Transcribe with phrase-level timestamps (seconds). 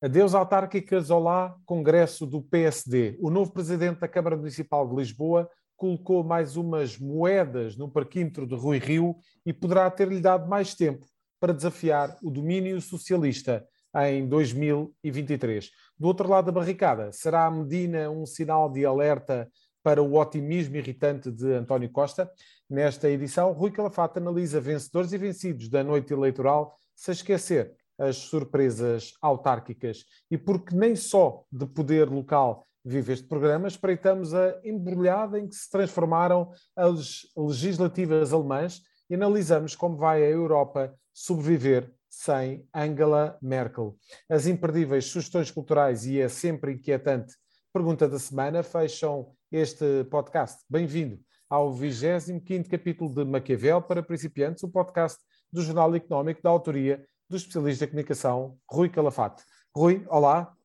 [0.00, 3.18] Adeus autárquicas, olá, Congresso do PSD.
[3.20, 8.54] O novo presidente da Câmara Municipal de Lisboa colocou mais umas moedas no parquímetro de
[8.54, 11.04] Rui Rio e poderá ter-lhe dado mais tempo
[11.40, 13.66] para desafiar o domínio socialista
[14.06, 15.68] em 2023.
[15.98, 19.50] Do outro lado da barricada, será a Medina um sinal de alerta
[19.82, 22.30] para o otimismo irritante de António Costa?
[22.70, 29.12] Nesta edição, Rui Calafate analisa vencedores e vencidos da noite eleitoral, sem esquecer as surpresas
[29.20, 30.04] autárquicas.
[30.30, 35.54] E porque nem só de poder local vive este programa, espreitamos a embrulhada em que
[35.54, 38.80] se transformaram as legislativas alemãs
[39.10, 43.96] e analisamos como vai a Europa sobreviver sem Angela Merkel.
[44.28, 47.34] As imperdíveis sugestões culturais e a sempre inquietante
[47.72, 50.64] pergunta da semana fecham este podcast.
[50.68, 55.18] Bem-vindo ao 25 capítulo de Maquiavel para principiantes, o podcast
[55.52, 59.44] do Jornal Económico da autoria do especialista de comunicação Rui Calafate.
[59.74, 60.56] Rui, olá.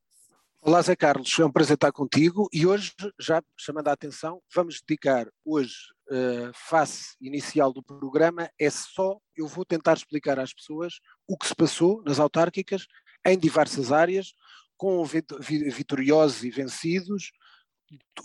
[0.62, 4.80] Olá, Zé Carlos, é um prazer estar contigo e hoje, já chamando a atenção, vamos
[4.80, 5.76] dedicar hoje,
[6.10, 10.94] uh, face inicial do programa, é só, eu vou tentar explicar às pessoas
[11.28, 12.88] o que se passou nas autárquicas
[13.26, 14.34] em diversas áreas,
[14.78, 17.34] com vitoriosos e vencidos,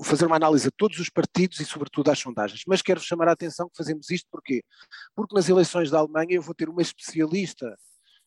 [0.05, 2.63] fazer uma análise a todos os partidos e sobretudo às sondagens.
[2.69, 4.63] Mas quero chamar a atenção que fazemos isto porquê?
[5.13, 7.77] Porque nas eleições da Alemanha eu vou ter uma especialista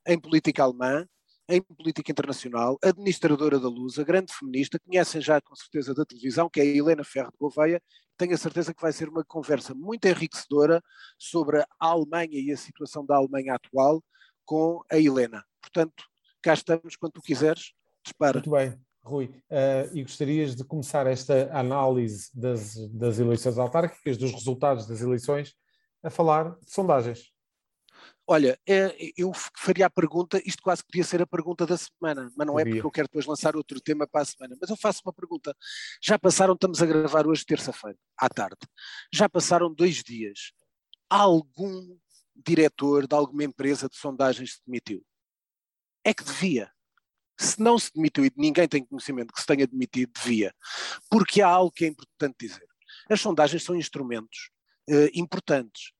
[0.07, 1.05] em política alemã,
[1.49, 6.59] em política internacional, administradora da Lusa, grande feminista, conhecem já com certeza da televisão, que
[6.59, 7.81] é a Helena Ferro de Gouveia.
[8.17, 10.81] Tenho a certeza que vai ser uma conversa muito enriquecedora
[11.17, 14.01] sobre a Alemanha e a situação da Alemanha atual
[14.45, 15.43] com a Helena.
[15.59, 16.05] Portanto,
[16.41, 18.35] cá estamos, quando tu quiseres, dispara.
[18.35, 18.79] Muito bem.
[19.03, 25.01] Rui, uh, e gostarias de começar esta análise das, das eleições autárquicas, dos resultados das
[25.01, 25.55] eleições,
[26.03, 27.31] a falar de sondagens.
[28.31, 32.47] Olha, é, eu faria a pergunta, isto quase podia ser a pergunta da semana, mas
[32.47, 34.55] não é porque eu quero depois lançar outro tema para a semana.
[34.57, 35.53] Mas eu faço uma pergunta.
[36.01, 38.55] Já passaram, estamos a gravar hoje terça-feira, à tarde.
[39.13, 40.53] Já passaram dois dias.
[41.09, 41.97] Algum
[42.33, 45.05] diretor de alguma empresa de sondagens se demitiu?
[46.01, 46.71] É que devia.
[47.37, 50.55] Se não se demitiu e ninguém tem conhecimento que se tenha demitido, devia.
[51.09, 52.65] Porque há algo que é importante dizer.
[53.09, 54.51] As sondagens são instrumentos
[54.89, 55.91] uh, importantes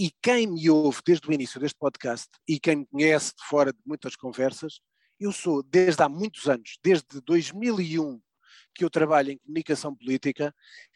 [0.00, 3.70] e quem me ouve desde o início deste podcast e quem me conhece de fora
[3.70, 4.80] de muitas conversas,
[5.20, 8.18] eu sou desde há muitos anos, desde 2001
[8.74, 10.54] que eu trabalho em comunicação política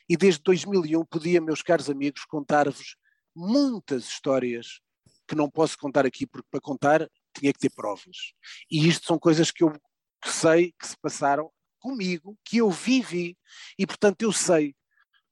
[0.09, 2.97] e desde 2001 podia, meus caros amigos, contar-vos
[3.37, 4.81] muitas histórias
[5.29, 7.07] que não posso contar aqui porque para contar
[7.39, 8.33] tinha que ter provas.
[8.71, 9.79] E isto são coisas que eu
[10.25, 13.37] sei que se passaram comigo, que eu vivi
[13.79, 14.75] e portanto eu sei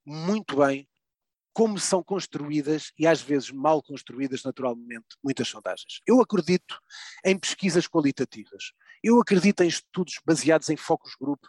[0.05, 0.87] muito bem
[1.53, 6.01] como são construídas e às vezes mal construídas naturalmente muitas sondagens.
[6.05, 6.79] Eu acredito
[7.23, 8.71] em pesquisas qualitativas.
[9.03, 11.43] Eu acredito em estudos baseados em focus group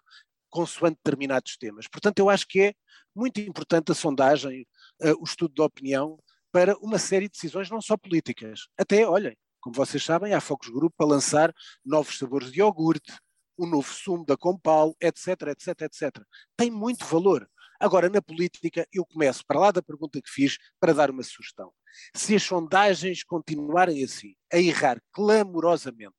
[0.50, 1.88] consoante determinados temas.
[1.88, 2.74] Portanto, eu acho que é
[3.14, 4.66] muito importante a sondagem,
[5.02, 6.18] uh, o estudo de opinião
[6.52, 8.68] para uma série de decisões não só políticas.
[8.78, 11.52] Até, olhem, como vocês sabem, há focus group para lançar
[11.84, 13.12] novos sabores de iogurte,
[13.56, 16.22] o novo sumo da Compal, etc, etc, etc.
[16.56, 17.48] Tem muito valor.
[17.78, 21.72] Agora, na política, eu começo, para lá da pergunta que fiz, para dar uma sugestão.
[22.14, 26.14] Se as sondagens continuarem assim, a errar clamorosamente,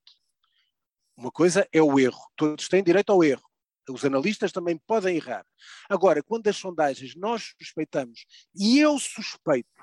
[1.16, 3.42] uma coisa é o erro, todos têm direito ao erro,
[3.88, 5.46] os analistas também podem errar.
[5.88, 9.82] Agora, quando as sondagens nós suspeitamos, e eu suspeito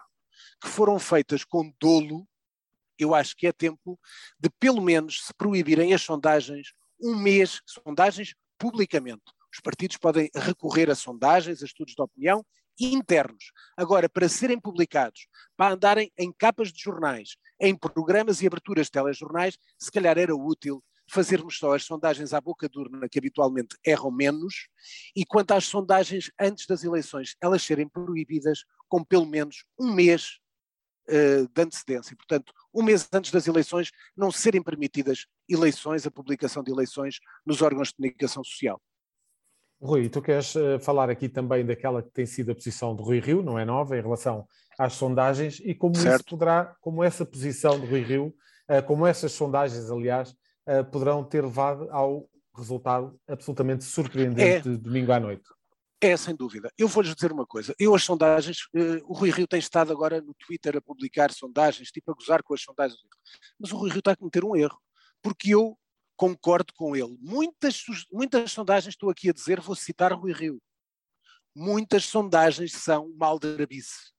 [0.61, 2.27] que foram feitas com dolo,
[2.97, 3.99] eu acho que é tempo
[4.39, 9.23] de, pelo menos, se proibirem as sondagens um mês, sondagens publicamente.
[9.53, 12.43] Os partidos podem recorrer a sondagens, a estudos de opinião
[12.79, 13.51] internos.
[13.77, 18.91] Agora, para serem publicados, para andarem em capas de jornais, em programas e aberturas de
[18.91, 23.77] telejornais, se calhar era útil fazermos só as sondagens à boca de urna, que habitualmente
[23.85, 24.67] erram menos,
[25.15, 30.39] e quanto às sondagens antes das eleições, elas serem proibidas com pelo menos um mês
[31.09, 32.15] uh, de antecedência.
[32.15, 37.61] Portanto, um mês antes das eleições, não serem permitidas eleições, a publicação de eleições nos
[37.61, 38.81] órgãos de comunicação social.
[39.83, 43.19] Rui, tu queres uh, falar aqui também daquela que tem sido a posição de Rui
[43.19, 44.47] Rio, não é nova, em relação
[44.79, 46.21] às sondagens, e como certo.
[46.21, 48.33] isso poderá, como essa posição de Rui Rio,
[48.69, 54.77] uh, como essas sondagens, aliás, uh, poderão ter levado ao resultado absolutamente surpreendente é, de
[54.77, 55.43] domingo à noite.
[55.99, 56.71] É, sem dúvida.
[56.77, 57.75] Eu vou-lhes dizer uma coisa.
[57.77, 58.67] Eu, as sondagens,
[59.05, 62.53] o Rui Rio tem estado agora no Twitter a publicar sondagens, tipo a gozar com
[62.53, 62.99] as sondagens.
[63.59, 64.77] Mas o Rui Rio está a cometer um erro.
[65.21, 65.77] Porque eu
[66.15, 67.17] concordo com ele.
[67.19, 70.61] Muitas, muitas sondagens, estou aqui a dizer, vou citar Rui Rio.
[71.55, 74.11] Muitas sondagens são maldrabice.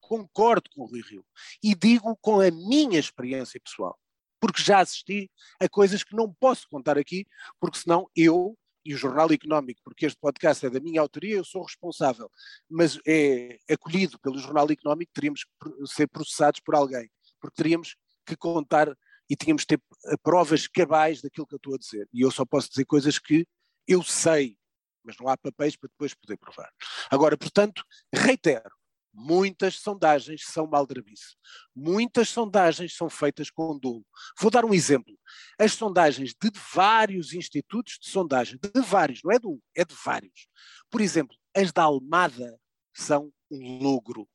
[0.00, 1.24] Concordo com o Rui Rio.
[1.62, 3.98] E digo com a minha experiência pessoal.
[4.40, 7.26] porque já assisti a coisas que não posso contar aqui,
[7.58, 11.44] porque senão eu e o Jornal Económico, porque este podcast é da minha autoria, eu
[11.44, 12.30] sou responsável,
[12.70, 17.10] mas é acolhido pelo Jornal Económico, teríamos que ser processados por alguém,
[17.40, 18.96] porque teríamos que contar
[19.28, 19.82] e tínhamos que ter
[20.22, 22.08] provas cabais daquilo que eu estou a dizer.
[22.12, 23.46] E eu só posso dizer coisas que
[23.86, 24.56] eu sei,
[25.04, 26.70] mas não há papéis para depois poder provar.
[27.10, 28.70] Agora, portanto, reitero,
[29.18, 31.36] Muitas sondagens são maldrabice.
[31.74, 34.04] Muitas sondagens são feitas com dolo.
[34.38, 35.18] Vou dar um exemplo.
[35.58, 39.94] As sondagens de vários institutos de sondagem, de vários, não é de um, é de
[40.04, 40.46] vários.
[40.90, 42.60] Por exemplo, as da Almada
[42.94, 44.28] são um logro.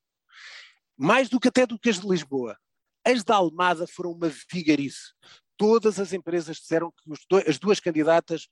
[0.98, 2.58] Mais do que até do que as de Lisboa.
[3.06, 5.14] As da Almada foram uma vigarice.
[5.62, 8.48] Todas as empresas disseram que as duas candidatas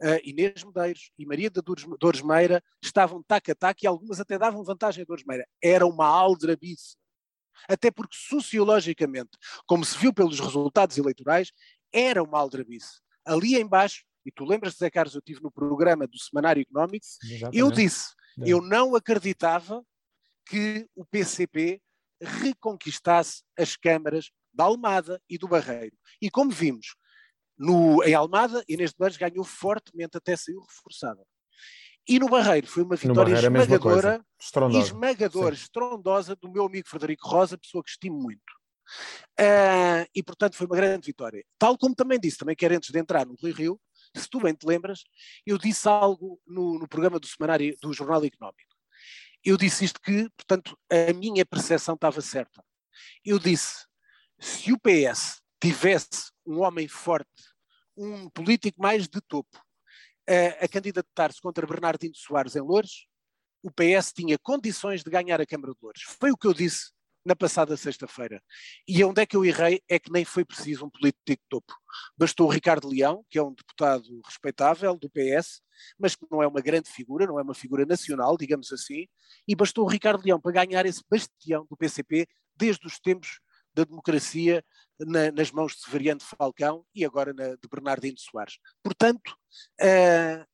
[0.00, 4.38] uh, Inês Medeiros e Maria da Dores Meira estavam tac a tac e algumas até
[4.38, 5.44] davam vantagem a Dores Meira.
[5.60, 6.96] Era uma aldrabice.
[7.68, 9.30] Até porque sociologicamente,
[9.66, 11.50] como se viu pelos resultados eleitorais,
[11.92, 13.00] era uma aldrabice.
[13.26, 17.58] Ali embaixo, e tu lembras, Zé Carlos, eu estive no programa do Semanário Económico, Exatamente.
[17.58, 18.10] eu disse,
[18.40, 18.52] é.
[18.52, 19.84] eu não acreditava
[20.46, 21.82] que o PCP
[22.20, 25.96] reconquistasse as câmaras da Almada e do Barreiro.
[26.20, 26.94] E como vimos,
[27.58, 31.22] no, em Almada, Inês de Barros ganhou fortemente, até saiu reforçada.
[32.08, 34.84] E no Barreiro foi uma vitória esmagadora, estrondosa.
[34.84, 35.62] esmagadora, Sim.
[35.62, 38.40] estrondosa do meu amigo Frederico Rosa, pessoa que estimo muito.
[39.38, 41.44] Uh, e portanto foi uma grande vitória.
[41.58, 43.80] Tal como também disse, também quero antes de entrar no Rio Rio,
[44.16, 45.04] se tu bem te lembras,
[45.46, 48.72] eu disse algo no, no programa do semanário do Jornal Económico.
[49.44, 52.62] Eu disse isto que, portanto, a minha percepção estava certa.
[53.24, 53.86] Eu disse,
[54.42, 57.30] se o PS tivesse um homem forte,
[57.96, 59.62] um político mais de topo,
[60.28, 63.06] a, a candidatar-se contra Bernardino Soares em Loures,
[63.62, 66.02] o PS tinha condições de ganhar a Câmara de Loures.
[66.18, 66.90] Foi o que eu disse
[67.24, 68.42] na passada sexta-feira.
[68.88, 71.72] E onde é que eu errei é que nem foi preciso um político de topo.
[72.18, 75.62] Bastou o Ricardo Leão, que é um deputado respeitável do PS,
[75.96, 79.06] mas que não é uma grande figura, não é uma figura nacional, digamos assim,
[79.46, 83.38] e bastou o Ricardo Leão para ganhar esse bastião do PCP desde os tempos
[83.74, 84.64] da democracia
[84.98, 88.58] na, nas mãos de Severiano de Falcão e agora na, de Bernardino Soares.
[88.82, 89.36] Portanto,
[89.80, 90.46] uh,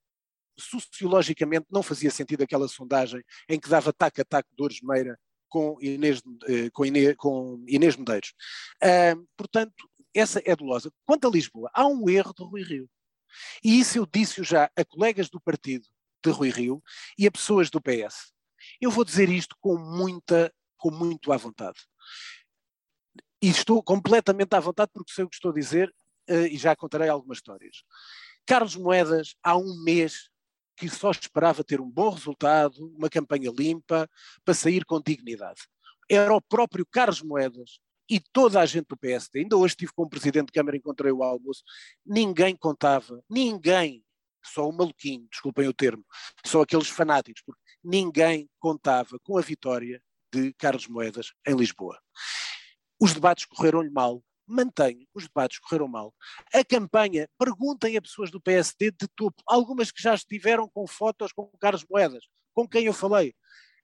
[0.58, 5.18] sociologicamente não fazia sentido aquela sondagem em que dava tac a tac Dores Meira
[5.48, 8.32] com Inês, uh, com Inês, com Inês Medeiros.
[8.82, 10.90] Uh, portanto, essa é dolosa.
[11.06, 12.90] Quanto a Lisboa, há um erro de Rui Rio.
[13.62, 15.86] E isso eu disse já a colegas do partido
[16.24, 16.82] de Rui Rio
[17.16, 18.32] e a pessoas do PS.
[18.80, 21.78] Eu vou dizer isto com muita, com muito à vontade
[23.40, 25.94] e estou completamente à vontade porque sei o que estou a dizer
[26.30, 27.82] uh, e já contarei algumas histórias.
[28.46, 30.30] Carlos Moedas, há um mês,
[30.76, 34.08] que só esperava ter um bom resultado, uma campanha limpa,
[34.44, 35.62] para sair com dignidade.
[36.08, 39.40] Era o próprio Carlos Moedas e toda a gente do PSD.
[39.40, 41.62] Ainda hoje estive com o presidente de Câmara, encontrei o almoço.
[42.06, 44.02] Ninguém contava, ninguém,
[44.42, 46.04] só o maluquinho, desculpem o termo,
[46.44, 50.02] só aqueles fanáticos, porque ninguém contava com a vitória
[50.32, 51.98] de Carlos Moedas em Lisboa.
[53.00, 54.22] Os debates correram-lhe mal.
[54.46, 56.14] Mantenho, os debates correram mal.
[56.54, 61.32] A campanha, perguntem a pessoas do PSD de topo, algumas que já estiveram com fotos
[61.32, 62.24] com Carlos Moedas,
[62.54, 63.34] com quem eu falei.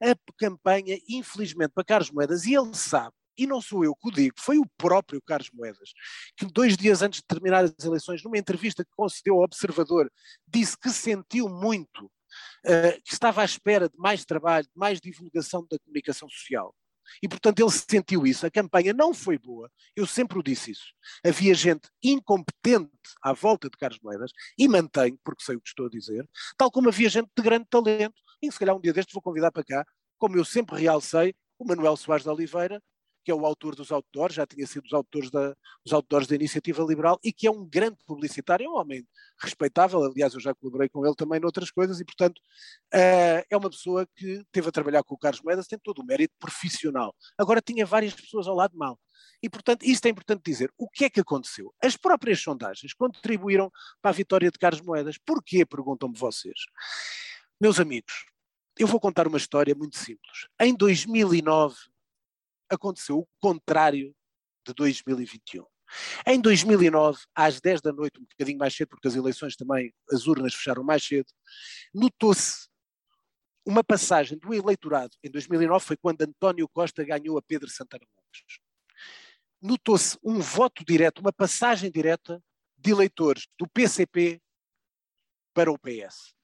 [0.02, 4.10] A campanha, infelizmente, para Carlos Moedas, e ele sabe, e não sou eu que o
[4.10, 5.92] digo, foi o próprio Carlos Moedas,
[6.36, 10.10] que dois dias antes de terminar as eleições, numa entrevista que concedeu ao Observador,
[10.46, 15.66] disse que sentiu muito, uh, que estava à espera de mais trabalho, de mais divulgação
[15.70, 16.74] da comunicação social.
[17.22, 18.46] E, portanto, ele sentiu isso.
[18.46, 19.70] A campanha não foi boa.
[19.96, 20.92] Eu sempre o disse isso.
[21.24, 22.90] Havia gente incompetente
[23.22, 26.70] à volta de Carlos Moedas, e mantenho, porque sei o que estou a dizer, tal
[26.70, 29.64] como havia gente de grande talento, e se calhar um dia destes vou convidar para
[29.64, 29.84] cá,
[30.18, 32.82] como eu sempre realcei, o Manuel Soares de Oliveira,
[33.24, 35.54] que é o autor dos outdoors, já tinha sido dos autores da,
[35.84, 39.06] dos outdoors da Iniciativa Liberal e que é um grande publicitário, é um homem
[39.40, 42.38] respeitável, aliás eu já colaborei com ele também noutras coisas e portanto
[42.94, 46.04] uh, é uma pessoa que teve a trabalhar com o Carlos Moedas, tem todo o
[46.04, 47.14] mérito profissional.
[47.38, 48.98] Agora tinha várias pessoas ao lado mal.
[49.42, 50.72] E, portanto, isto é importante dizer.
[50.76, 51.72] O que é que aconteceu?
[51.82, 55.18] As próprias sondagens contribuíram para a vitória de Carlos Moedas.
[55.18, 55.66] Porquê?
[55.66, 56.60] Perguntam-me vocês.
[57.60, 58.24] Meus amigos,
[58.78, 60.48] eu vou contar uma história muito simples.
[60.60, 61.76] Em 2009,
[62.74, 64.14] aconteceu o contrário
[64.66, 65.64] de 2021.
[66.26, 70.26] Em 2009, às 10 da noite, um bocadinho mais cedo, porque as eleições também, as
[70.26, 71.26] urnas fecharam mais cedo,
[71.92, 72.68] notou-se
[73.66, 75.16] uma passagem do eleitorado.
[75.22, 78.58] Em 2009 foi quando António Costa ganhou a Pedro Santana Lopes.
[79.60, 82.42] Notou-se um voto direto, uma passagem direta
[82.76, 84.40] de eleitores do PCP
[85.54, 86.34] para o PS.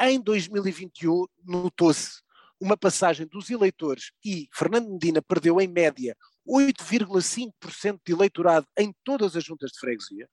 [0.00, 2.22] Em 2021, notou-se
[2.60, 9.34] uma passagem dos eleitores e Fernando Medina perdeu em média 8,5% de eleitorado em todas
[9.34, 10.28] as juntas de freguesia,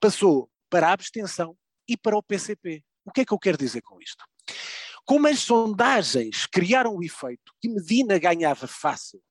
[0.00, 1.56] passou para a abstenção
[1.88, 2.82] e para o PCP.
[3.04, 4.24] O que é que eu quero dizer com isto?
[5.04, 9.22] Como as sondagens criaram o efeito que Medina ganhava fácil,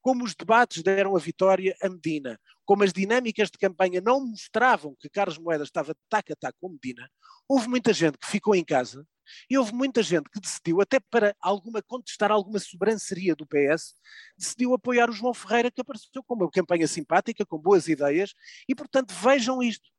[0.00, 4.94] como os debates deram a vitória a Medina, como as dinâmicas de campanha não mostravam
[5.00, 7.10] que Carlos Moedas estava tac a tac com Medina,
[7.48, 9.04] houve muita gente que ficou em casa
[9.48, 13.94] e houve muita gente que decidiu, até para alguma contestar alguma sobranceria do PS,
[14.36, 18.34] decidiu apoiar o João Ferreira, que apareceu com uma campanha simpática, com boas ideias,
[18.68, 19.93] e portanto vejam isto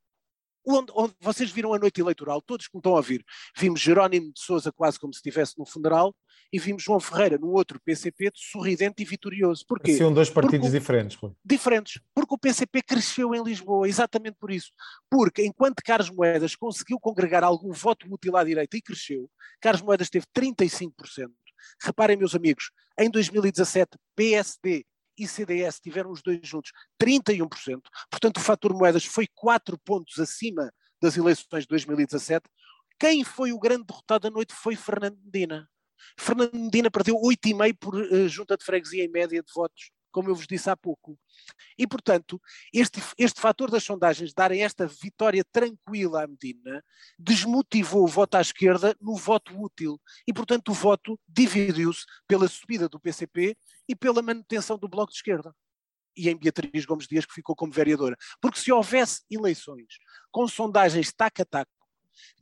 [0.65, 3.24] onde, onde, vocês viram a noite eleitoral, todos que me estão a ouvir,
[3.57, 6.15] vimos Jerónimo de Souza quase como se estivesse no funeral
[6.51, 9.65] e vimos João Ferreira no outro PCP sorridente e vitorioso.
[9.67, 9.98] Porquê?
[9.98, 11.17] São dois partidos porque, diferentes.
[11.43, 14.72] Diferentes, porque o PCP cresceu em Lisboa, exatamente por isso.
[15.10, 19.29] Porque enquanto Carlos Moedas conseguiu congregar algum voto útil à direita e cresceu,
[19.60, 20.91] Carlos Moedas teve 35%.
[21.81, 24.86] Reparem, meus amigos, em 2017, PSD
[25.17, 30.72] e CDS tiveram os dois juntos 31%, portanto o fator moedas foi 4 pontos acima
[31.01, 32.48] das eleições de 2017.
[33.00, 35.69] Quem foi o grande derrotado da noite foi Fernando Medina.
[36.17, 40.36] Fernando Medina perdeu 8,5 por uh, junta de freguesia em média de votos como eu
[40.36, 41.19] vos disse há pouco.
[41.77, 42.41] E, portanto,
[42.74, 46.81] este, este fator das sondagens darem esta vitória tranquila à Medina
[47.19, 50.00] desmotivou o voto à esquerda no voto útil.
[50.25, 53.57] E, portanto, o voto dividiu-se pela subida do PCP
[53.89, 55.53] e pela manutenção do Bloco de Esquerda.
[56.15, 58.15] E em Beatriz Gomes Dias, que ficou como vereadora.
[58.39, 59.98] Porque se houvesse eleições
[60.31, 61.69] com sondagens tac a tac,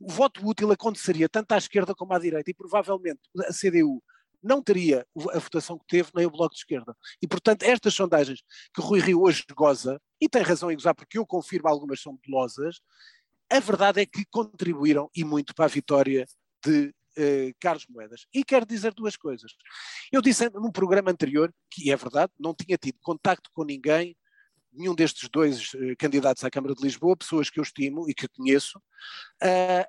[0.00, 4.00] o voto útil aconteceria tanto à esquerda como à direita e provavelmente a CDU
[4.44, 6.94] não teria a votação que teve nem o Bloco de Esquerda.
[7.20, 8.42] E, portanto, estas sondagens
[8.74, 12.18] que Rui Rio hoje goza, e tem razão em gozar porque eu confirmo algumas são
[12.26, 12.80] dolosas,
[13.50, 16.26] a verdade é que contribuíram e muito para a vitória
[16.64, 18.26] de eh, Carlos Moedas.
[18.34, 19.52] E quero dizer duas coisas.
[20.12, 24.16] Eu disse num programa anterior, que é verdade, não tinha tido contacto com ninguém
[24.74, 28.28] nenhum destes dois uh, candidatos à Câmara de Lisboa, pessoas que eu estimo e que
[28.28, 28.80] conheço,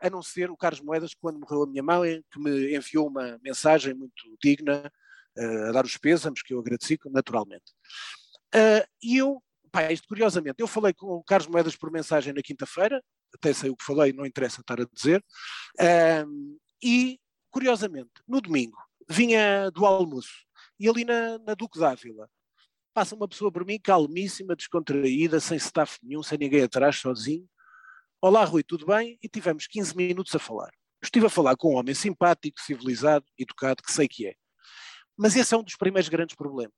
[0.01, 3.39] a não ser o Carlos Moedas, quando morreu a minha mãe, que me enviou uma
[3.41, 4.91] mensagem muito digna,
[5.37, 7.73] uh, a dar os pêsames, que eu agradeci naturalmente.
[9.01, 13.01] e eu, pá, isto curiosamente, eu falei com o Carlos Moedas por mensagem na quinta-feira,
[13.33, 15.23] até sei o que falei, não interessa estar a dizer,
[16.81, 17.19] e,
[17.51, 18.77] curiosamente, no domingo,
[19.09, 20.45] vinha do almoço,
[20.79, 22.29] e ali na, na Duque d'Ávila,
[22.95, 27.45] Passa uma pessoa por mim, calmíssima, descontraída, sem staff nenhum, sem ninguém atrás, sozinho.
[28.21, 29.19] Olá, Rui, tudo bem?
[29.21, 30.71] E tivemos 15 minutos a falar.
[31.03, 34.35] Estive a falar com um homem simpático, civilizado, educado, que sei que é.
[35.17, 36.71] Mas esse é um dos primeiros grandes problemas.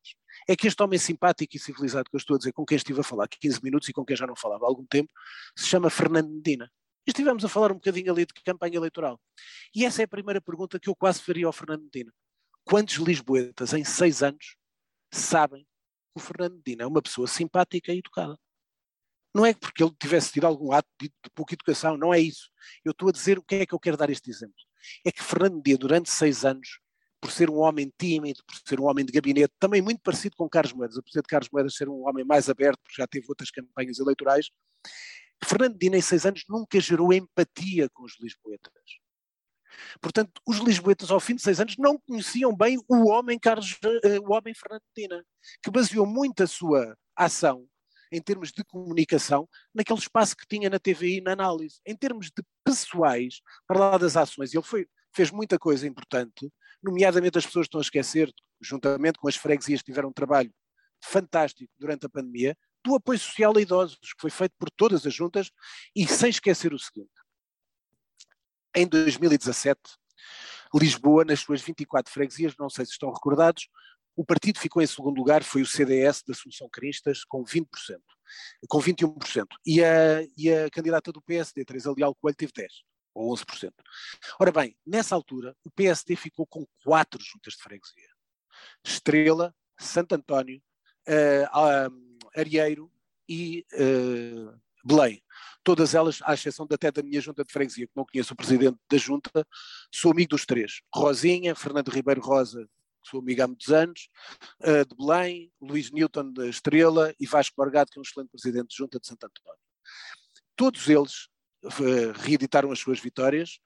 [0.50, 3.00] É que este homem simpático e civilizado que eu estou a dizer, com quem estive
[3.00, 5.12] a falar 15 minutos e com quem já não falava há algum tempo,
[5.56, 6.68] se chama Fernando Medina.
[7.06, 9.22] E estivemos a falar um bocadinho ali de campanha eleitoral.
[9.76, 12.12] E essa é a primeira pergunta que eu quase faria ao Fernando Medina.
[12.64, 14.56] Quantos lisboetas em seis anos
[15.14, 15.64] sabem
[16.18, 18.38] o Fernando Medina é uma pessoa simpática e educada.
[19.34, 22.50] Não é porque ele tivesse tido algum ato de, de pouca educação, não é isso.
[22.84, 24.56] Eu estou a dizer o que é que eu quero dar este exemplo.
[25.06, 26.80] É que Fernando Medina, durante seis anos,
[27.22, 30.50] por ser um homem tímido, por ser um homem de gabinete, também muito parecido com
[30.50, 33.52] Carlos Moedas, apesar de Carlos Moedas ser um homem mais aberto, porque já teve outras
[33.52, 34.50] campanhas eleitorais,
[35.44, 38.72] Fernando Medina, em seis anos, nunca gerou empatia com os lisboetas.
[40.02, 44.22] Portanto, os lisboetas, ao fim de seis anos, não conheciam bem o homem Carlos, uh,
[44.28, 45.24] o homem Fernando Medina,
[45.64, 47.68] que baseou muito a sua ação
[48.12, 51.80] em termos de comunicação, naquele espaço que tinha na TVI na análise.
[51.86, 57.38] Em termos de pessoais, para lá das ações, ele foi, fez muita coisa importante, nomeadamente
[57.38, 58.32] as pessoas estão a esquecer,
[58.62, 60.54] juntamente com as freguesias que tiveram um trabalho
[61.04, 65.14] fantástico durante a pandemia, do apoio social a idosos, que foi feito por todas as
[65.14, 65.52] juntas,
[65.96, 67.12] e sem esquecer o seguinte,
[68.78, 69.80] em 2017,
[70.76, 73.68] Lisboa, nas suas 24 freguesias, não sei se estão recordados,
[74.16, 77.66] o partido ficou em segundo lugar, foi o CDS da Solução Cristas, com 20%,
[78.68, 79.46] com 21%.
[79.66, 82.68] E a, e a candidata do PSD, Teresa Leal Coelho, teve 10%,
[83.16, 83.72] ou 11%.
[84.40, 88.10] Ora bem, nessa altura, o PSD ficou com quatro juntas de freguesia.
[88.84, 90.62] Estrela, Santo António,
[91.08, 92.92] uh, Arieiro
[93.28, 95.22] e uh, Belém
[95.68, 98.78] todas elas, à exceção até da minha junta de freguesia, que não conheço o presidente
[98.90, 99.46] da junta,
[99.94, 100.80] sou amigo dos três.
[100.96, 102.66] Rosinha, Fernando Ribeiro Rosa,
[103.04, 104.08] que sou amigo há muitos anos,
[104.62, 108.70] uh, de Belém, Luís Newton da Estrela e Vasco Borgado, que é um excelente presidente
[108.70, 109.60] de junta de Santo António.
[110.56, 111.26] Todos eles
[111.66, 113.60] uh, reeditaram as suas vitórias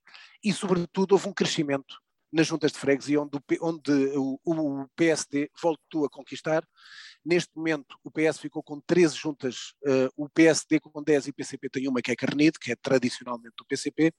[0.43, 2.01] e, sobretudo, houve um crescimento
[2.31, 6.67] nas juntas de freguesia, onde, onde o, o, PSD voltou a conquistar
[7.23, 11.33] Neste momento, o PS ficou com 13 juntas, uh, o PSD com 10 e o
[11.33, 14.11] PCP tem uma que é Carnide, que é tradicionalmente do PCP,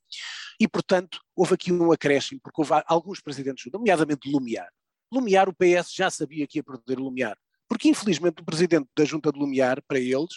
[0.61, 4.71] e, portanto, houve aqui um acréscimo, porque houve alguns presidentes, nomeadamente Lumiar.
[5.13, 7.37] Lumiar, o PS já sabia que ia perder Lumiar,
[7.69, 10.35] Porque, infelizmente, o presidente da Junta de Lumiar, para eles,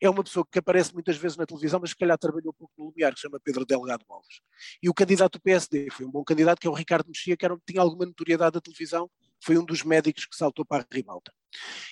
[0.00, 2.86] é uma pessoa que aparece muitas vezes na televisão, mas se calhar trabalhou pouco no
[2.86, 4.40] Lumiar, que se chama Pedro Delgado Alves.
[4.82, 7.44] E o candidato do PSD foi um bom candidato, que é o Ricardo Mexia, que
[7.44, 9.08] era, tinha alguma notoriedade da televisão,
[9.42, 11.32] foi um dos médicos que saltou para a ribalta.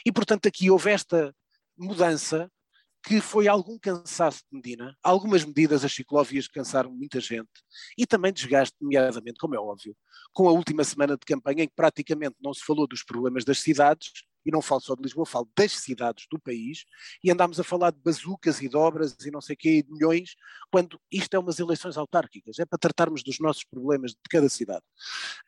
[0.06, 1.34] E, portanto, aqui houve esta
[1.76, 2.50] mudança
[3.02, 7.48] que foi algum cansaço de Medina, algumas medidas, as ciclovias cansaram muita gente,
[7.96, 9.96] e também desgaste, nomeadamente, como é óbvio,
[10.32, 13.58] com a última semana de campanha em que praticamente não se falou dos problemas das
[13.60, 14.10] cidades,
[14.44, 16.84] e não falo só de Lisboa, falo das cidades do país,
[17.22, 19.82] e andámos a falar de bazucas e de obras e não sei o quê, e
[19.82, 20.36] de milhões,
[20.70, 24.84] quando isto é umas eleições autárquicas, é para tratarmos dos nossos problemas de cada cidade.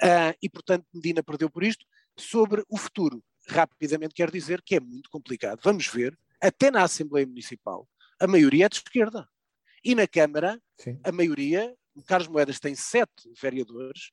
[0.03, 1.87] Uh, e, portanto, Medina perdeu por isto.
[2.17, 5.61] Sobre o futuro, rapidamente quero dizer que é muito complicado.
[5.63, 7.89] Vamos ver até na Assembleia Municipal,
[8.21, 9.29] a maioria é de esquerda.
[9.85, 11.01] E na Câmara, Sim.
[11.03, 11.75] a maioria,
[12.07, 14.11] Carlos Moedas tem sete vereadores,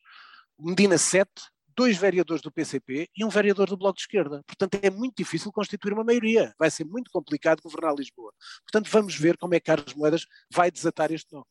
[0.57, 1.43] Medina sete,
[1.79, 4.43] dois vereadores do PCP e um vereador do Bloco de Esquerda.
[4.45, 6.53] Portanto, é muito difícil constituir uma maioria.
[6.59, 8.33] Vai ser muito complicado governar Lisboa.
[8.63, 11.39] Portanto, vamos ver como é que Carlos Moedas vai desatar este nó.
[11.39, 11.45] Uh,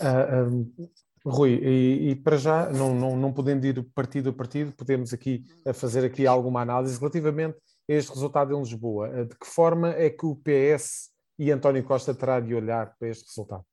[0.00, 0.88] ah, um,
[1.24, 5.44] Rui, e, e, para já, não, não, não podendo ir partido a partido, podemos aqui
[5.74, 9.24] fazer aqui alguma análise relativamente este resultado em Lisboa.
[9.24, 13.26] De que forma é que o PS e António Costa terá de olhar para este
[13.26, 13.64] resultado?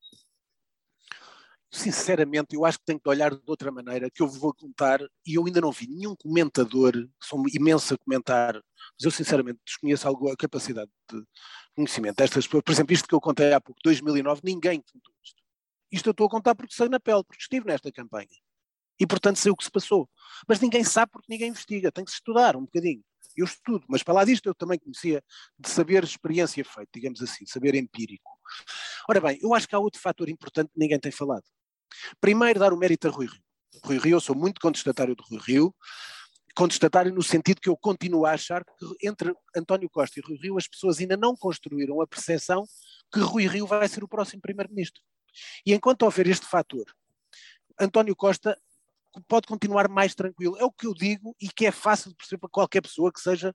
[1.75, 5.35] Sinceramente, eu acho que tenho que olhar de outra maneira, que eu vou contar, e
[5.35, 10.29] eu ainda não vi nenhum comentador, sou imenso a comentar, mas eu sinceramente desconheço algo,
[10.31, 11.23] a capacidade de
[11.75, 12.63] conhecimento destas pessoas.
[12.63, 15.41] Por exemplo, isto que eu contei há pouco, 2009, ninguém contou isto.
[15.91, 18.27] Isto eu estou a contar porque sei na pele, porque estive nesta campanha.
[18.99, 20.07] E, portanto, sei o que se passou.
[20.47, 21.91] Mas ninguém sabe porque ninguém investiga.
[21.91, 23.03] Tem que se estudar um bocadinho
[23.35, 25.23] eu estudo, mas para lá disto eu também conhecia
[25.57, 28.29] de saber experiência feita, digamos assim, saber empírico.
[29.09, 31.43] Ora bem, eu acho que há outro fator importante que ninguém tem falado.
[32.19, 33.43] Primeiro, dar o mérito a Rui Rio.
[33.83, 35.75] Rui Rio, eu sou muito contestatário de Rui Rio,
[36.55, 40.57] contestatário no sentido que eu continuo a achar que entre António Costa e Rui Rio
[40.57, 42.63] as pessoas ainda não construíram a percepção
[43.11, 45.01] que Rui Rio vai ser o próximo primeiro-ministro.
[45.65, 46.85] E enquanto houver este fator,
[47.79, 48.57] António Costa
[49.27, 50.57] pode continuar mais tranquilo.
[50.57, 53.19] É o que eu digo e que é fácil de perceber para qualquer pessoa que
[53.19, 53.53] seja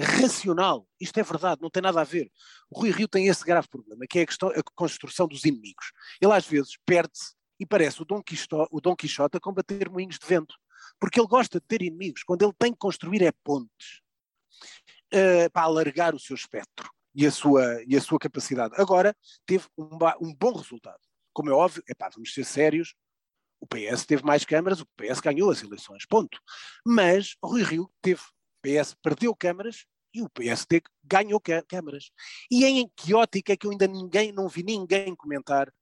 [0.00, 0.86] racional.
[1.00, 2.30] Isto é verdade, não tem nada a ver.
[2.70, 5.92] O Rui Rio tem esse grave problema, que é a, questão, a construção dos inimigos.
[6.20, 10.18] Ele às vezes perde-se e parece o Dom, Quixote, o Dom Quixote a combater moinhos
[10.18, 10.52] de vento.
[10.98, 12.24] Porque ele gosta de ter inimigos.
[12.24, 14.00] Quando ele tem que construir é pontes
[15.14, 18.74] uh, para alargar o seu espectro e a sua, e a sua capacidade.
[18.76, 20.98] Agora teve um, um bom resultado.
[21.32, 22.96] Como é óbvio, epá, vamos ser sérios,
[23.60, 26.40] o PS teve mais câmaras, o PS ganhou as eleições, ponto.
[26.84, 32.10] Mas Rui Rio teve, o PS perdeu câmaras e o PSD ganhou câmaras.
[32.50, 35.72] E em que ótica é que eu ainda ninguém, não vi ninguém comentar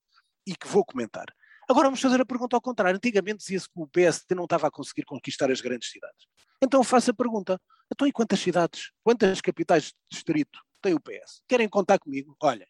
[0.47, 1.27] e que vou comentar.
[1.71, 2.97] Agora vamos fazer a pergunta ao contrário.
[2.97, 6.27] Antigamente dizia-se que o PSD não estava a conseguir conquistar as grandes cidades.
[6.61, 7.61] Então faço a pergunta.
[7.93, 11.45] Então e quantas cidades, quantas capitais de distrito tem o PS?
[11.47, 12.37] Querem contar comigo?
[12.43, 12.67] Olha,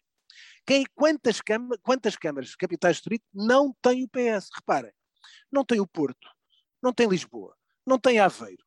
[0.66, 1.40] quem, quantas,
[1.80, 4.50] quantas câmaras capitais de distrito não tem o PS?
[4.54, 4.92] Reparem,
[5.50, 6.28] não tem o Porto,
[6.82, 8.62] não tem Lisboa, não tem Aveiro,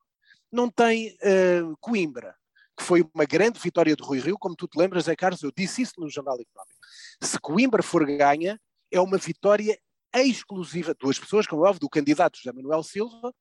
[0.50, 2.34] não tem uh, Coimbra,
[2.76, 5.52] que foi uma grande vitória de Rui Rio, como tu te lembras, é Carlos, eu
[5.56, 6.80] disse isso no Jornal Económico.
[7.22, 9.78] Se Coimbra for ganha, é uma vitória
[10.22, 13.34] exclusiva, duas pessoas, como é óbvio, do candidato José Manuel Silva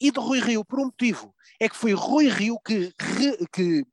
[0.00, 2.92] e de Rui Rio, por um motivo, é que foi Rui Rio que,
[3.52, 3.84] que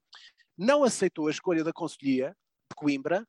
[0.58, 2.36] não aceitou a escolha da Conselhia
[2.70, 3.26] de Coimbra,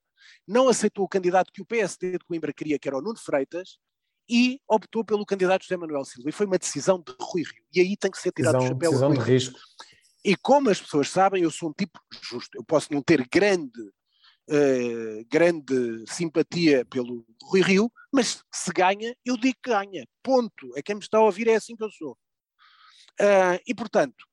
[0.47, 3.79] não aceitou o candidato que o PSD de Coimbra queria, que era o Nuno Freitas,
[4.29, 6.29] e optou pelo candidato José Manuel Silva.
[6.29, 7.65] E foi uma decisão de Rui Rio.
[7.75, 8.91] E aí tem que ser tirado decisão, o chapéu.
[8.91, 9.59] Decisão de risco.
[10.25, 12.57] E como as pessoas sabem, eu sou um tipo justo.
[12.57, 13.93] Eu posso não ter grande,
[14.51, 20.07] uh, grande simpatia pelo Rui Rio, mas se ganha, eu digo que ganha.
[20.23, 20.73] Ponto.
[20.77, 22.13] É quem me está a ouvir, é assim que eu sou.
[23.21, 24.25] Uh, e portanto,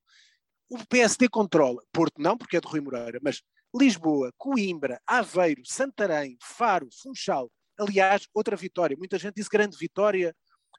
[0.68, 3.42] o PSD controla, Porto não, porque é de Rui Moreira, mas
[3.74, 10.34] Lisboa, Coimbra, Aveiro, Santarém, Faro, Funchal, Aliás, outra vitória, muita gente disse grande vitória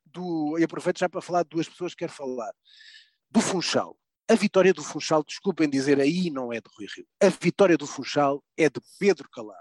[0.06, 2.54] do, e aproveito já para falar de duas pessoas que quero falar,
[3.30, 3.98] do Funchal.
[4.30, 7.06] A vitória do Funchal, desculpem dizer, aí não é de Rui Rio.
[7.22, 9.60] A vitória do Funchal é de Pedro Calado.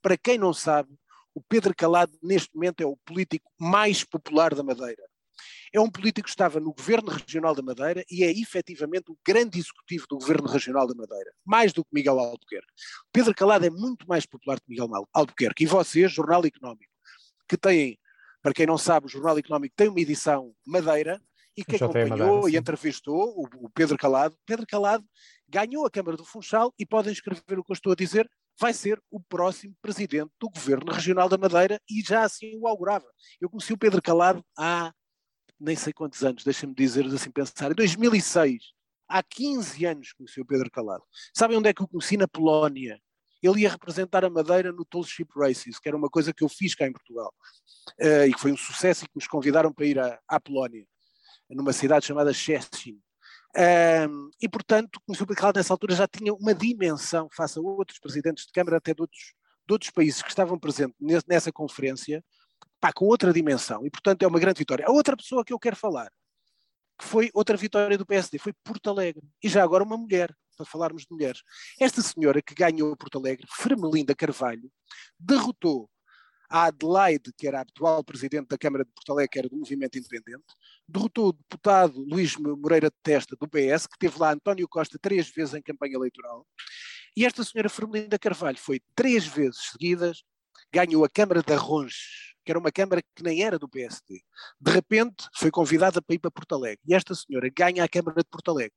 [0.00, 0.94] Para quem não sabe,
[1.34, 5.02] o Pedro Calado neste momento é o político mais popular da Madeira.
[5.72, 9.58] É um político que estava no Governo Regional da Madeira e é efetivamente o grande
[9.58, 12.72] executivo do Governo Regional da Madeira, mais do que Miguel Albuquerque.
[13.12, 15.64] Pedro Calado é muito mais popular que Miguel Albuquerque.
[15.64, 16.92] E vocês, Jornal Económico,
[17.48, 17.98] que têm,
[18.42, 21.20] para quem não sabe, o Jornal Económico tem uma edição Madeira
[21.60, 24.36] e que acompanhou Madeira, e entrevistou o, Pedro Calado.
[24.46, 25.04] Pedro Calado
[25.48, 28.72] ganhou a Câmara do Funchal e podem escrever o que eu estou a dizer, vai
[28.72, 33.06] ser o próximo presidente do Governo Regional da Madeira e já assim o augurava.
[33.40, 34.92] Eu conheci o Pedro Calado há
[35.60, 38.62] nem sei quantos anos, deixa-me dizer assim pensar, em 2006,
[39.08, 41.02] Há 15 anos conheci o Pedro Calado.
[41.34, 42.16] Sabem onde é que o conheci?
[42.16, 43.00] Na Polónia.
[43.42, 46.48] Ele ia representar a Madeira no Tall Ship Races, que era uma coisa que eu
[46.48, 47.32] fiz cá em Portugal.
[47.98, 50.84] Uh, e que foi um sucesso e que nos convidaram para ir à, à Polónia,
[51.50, 53.00] numa cidade chamada Szczecin.
[53.56, 57.98] Um, e, portanto, o Pedro Calado nessa altura já tinha uma dimensão face a outros
[57.98, 59.34] presidentes de Câmara, até de outros,
[59.66, 60.94] de outros países que estavam presentes
[61.26, 62.22] nessa conferência,
[62.80, 63.84] pá, com outra dimensão.
[63.86, 64.86] E, portanto, é uma grande vitória.
[64.86, 66.10] A outra pessoa que eu quero falar
[66.98, 69.22] que foi outra vitória do PSD, foi Porto Alegre.
[69.42, 71.42] E já agora uma mulher, para falarmos de mulheres.
[71.80, 74.68] Esta senhora que ganhou Porto Alegre, Fermelinda Carvalho,
[75.18, 75.88] derrotou
[76.48, 79.56] a Adelaide, que era a atual presidente da Câmara de Porto Alegre, que era do
[79.56, 80.44] Movimento Independente,
[80.88, 85.28] derrotou o deputado Luís Moreira de Testa, do PS, que teve lá António Costa três
[85.28, 86.46] vezes em campanha eleitoral,
[87.16, 90.22] e esta senhora Fermelinda Carvalho foi três vezes seguidas,
[90.72, 94.22] ganhou a Câmara de Arronches, que era uma Câmara que nem era do PSD.
[94.60, 96.80] De repente foi convidada para ir para Porto Alegre.
[96.86, 98.76] E esta senhora ganha a Câmara de Porto Alegre.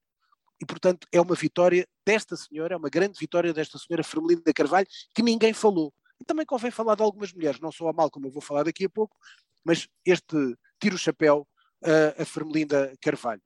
[0.62, 4.88] E, portanto, é uma vitória desta senhora, é uma grande vitória desta senhora Fermelina Carvalho,
[5.16, 5.94] que ninguém falou.
[6.22, 8.64] E também convém falar de algumas mulheres, não só a mal, como eu vou falar
[8.64, 9.18] daqui a pouco,
[9.64, 11.48] mas este tiro o chapéu
[11.84, 13.42] a, a Fermelinda Carvalho.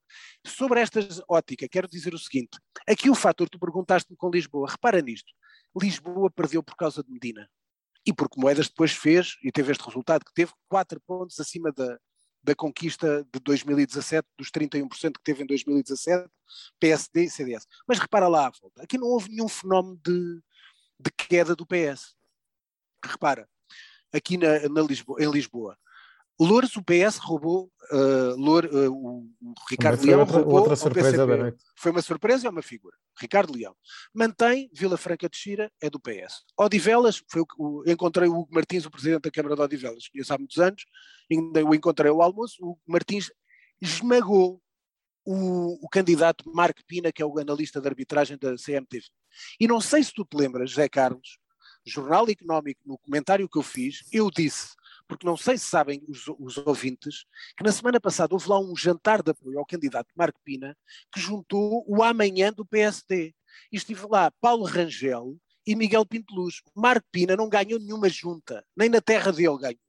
[0.46, 5.00] Sobre esta ótica, quero dizer o seguinte: aqui o fator, tu perguntaste-me com Lisboa, repara
[5.00, 5.32] nisto,
[5.74, 7.48] Lisboa perdeu por causa de Medina
[8.06, 11.98] e porque Moedas depois fez e teve este resultado, que teve 4 pontos acima da,
[12.42, 16.28] da conquista de 2017, dos 31% que teve em 2017,
[16.78, 17.66] PSD e CDS.
[17.88, 20.40] Mas repara lá volta, aqui não houve nenhum fenómeno de,
[21.00, 22.14] de queda do PS.
[23.06, 23.48] Repara,
[24.12, 25.76] aqui na, na Lisboa, em Lisboa,
[26.38, 29.26] Louros, o PS roubou, uh, uh, o,
[29.70, 31.64] Ricardo Leão outra, roubou outra surpresa da noite.
[31.78, 32.94] Foi uma surpresa, é uma figura.
[33.18, 33.74] Ricardo Leão.
[34.12, 36.44] Mantém, Vila Franca de Xira é do PS.
[36.58, 40.34] Odivelas, foi o, o, encontrei o Hugo Martins, o presidente da Câmara de Odivelas, conheço
[40.34, 40.84] há muitos anos,
[41.30, 43.30] ainda o encontrei ao almoço, o Hugo Martins
[43.80, 44.60] esmagou
[45.24, 49.06] o, o, candidato Marco Pina, que é o analista de arbitragem da CMTV.
[49.58, 51.38] E não sei se tu te lembras, José Carlos,
[51.86, 54.74] Jornal Económico, no comentário que eu fiz, eu disse
[55.08, 57.24] porque não sei se sabem os, os, ouvintes,
[57.56, 60.76] que na semana passada houve lá um jantar de apoio ao candidato Marco Pina,
[61.12, 63.32] que juntou o amanhã do PSD.
[63.72, 66.60] E estive lá Paulo Rangel e Miguel Pinteluz.
[66.74, 69.80] Marco Pina não ganhou nenhuma junta, nem na terra dele ganhou.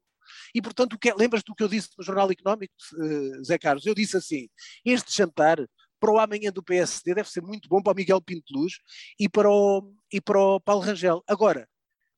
[0.53, 3.85] E, portanto, é, lembras-te do que eu disse no Jornal Económico, uh, Zé Carlos?
[3.85, 4.47] Eu disse assim:
[4.85, 5.57] este jantar
[5.99, 8.73] para o amanhã do PSD deve ser muito bom para o Miguel Pinteluz
[9.19, 11.23] e para o, e para o Paulo Rangel.
[11.27, 11.67] Agora,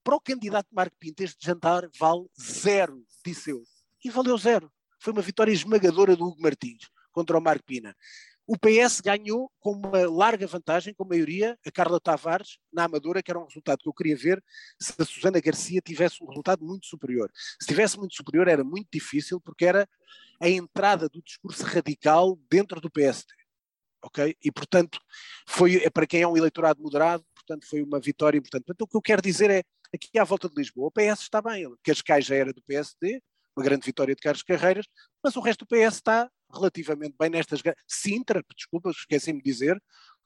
[0.03, 3.63] para o candidato Marco Pinto, este jantar vale zero, disse eu.
[4.03, 4.71] E valeu zero.
[4.99, 7.95] Foi uma vitória esmagadora do Hugo Martins contra o Marco Pina.
[8.51, 13.29] O PS ganhou com uma larga vantagem, com maioria, a Carla Tavares, na Amadora, que
[13.29, 14.43] era um resultado que eu queria ver
[14.81, 17.29] se a Susana Garcia tivesse um resultado muito superior.
[17.61, 19.87] Se tivesse muito superior era muito difícil, porque era
[20.41, 23.31] a entrada do discurso radical dentro do PSD.
[24.03, 24.35] Ok?
[24.43, 24.99] E, portanto,
[25.47, 28.63] foi para quem é um eleitorado moderado, portanto, foi uma vitória importante.
[28.63, 31.41] Portanto, o que eu quero dizer é aqui à volta de Lisboa, o PS está
[31.41, 31.65] bem.
[31.83, 33.21] Cascais já era do PSD,
[33.55, 34.85] uma grande vitória de Carlos Carreiras,
[35.23, 37.61] mas o resto do PS está relativamente bem nestas.
[37.87, 39.81] Sintra, desculpa, esqueci-me de dizer,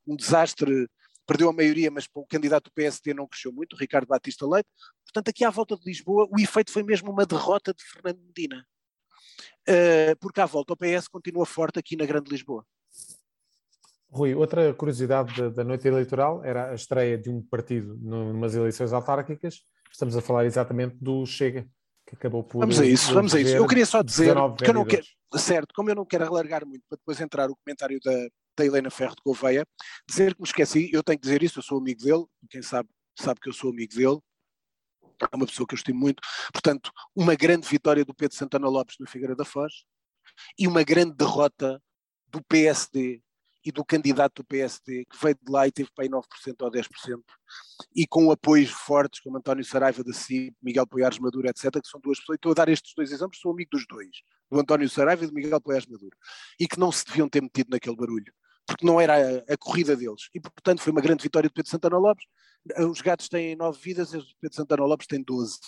[0.05, 0.87] um desastre,
[1.25, 4.69] perdeu a maioria, mas o candidato do PSD não cresceu muito, Ricardo Batista Leite.
[5.05, 8.65] Portanto, aqui à volta de Lisboa, o efeito foi mesmo uma derrota de Fernando Medina.
[9.67, 12.65] Uh, porque à volta o PS continua forte aqui na Grande Lisboa.
[14.13, 18.93] Rui, outra curiosidade da, da, noite eleitoral era a estreia de um partido numas eleições
[18.93, 19.61] autárquicas.
[19.91, 21.67] Estamos a falar exatamente do Chega,
[22.05, 22.59] que acabou por.
[22.59, 23.55] Vamos a isso, vamos a isso.
[23.55, 25.03] Eu queria só dizer que eu não quero,
[25.35, 28.91] certo, como eu não quero alargar muito para depois entrar o comentário da, da Helena
[28.91, 29.65] Ferro de Gouveia,
[30.07, 32.89] dizer que me esqueci, eu tenho que dizer isso, eu sou amigo dele, quem sabe,
[33.19, 34.19] sabe que eu sou amigo dele,
[35.31, 36.21] é uma pessoa que eu estimo muito.
[36.51, 39.73] Portanto, uma grande vitória do Pedro Santana Lopes na Figueira da Foz
[40.57, 41.81] e uma grande derrota
[42.27, 43.21] do PSD
[43.65, 46.23] e do candidato do PSD, que veio de lá e teve para aí 9%
[46.61, 47.23] ou 10%,
[47.95, 51.99] e com apoios fortes, como António Saraiva da CIP, Miguel Poiares Maduro, etc., que são
[52.01, 54.09] duas pessoas, estou a dar estes dois exemplos, sou amigo dos dois,
[54.51, 56.15] do António Saraiva e do Miguel Poiares Maduro,
[56.59, 58.33] e que não se deviam ter metido naquele barulho,
[58.65, 61.71] porque não era a, a corrida deles, e portanto foi uma grande vitória de Pedro
[61.71, 62.25] Santana Lopes,
[62.89, 65.59] os gatos têm nove vidas, e Pedro Santana Lopes tem 12,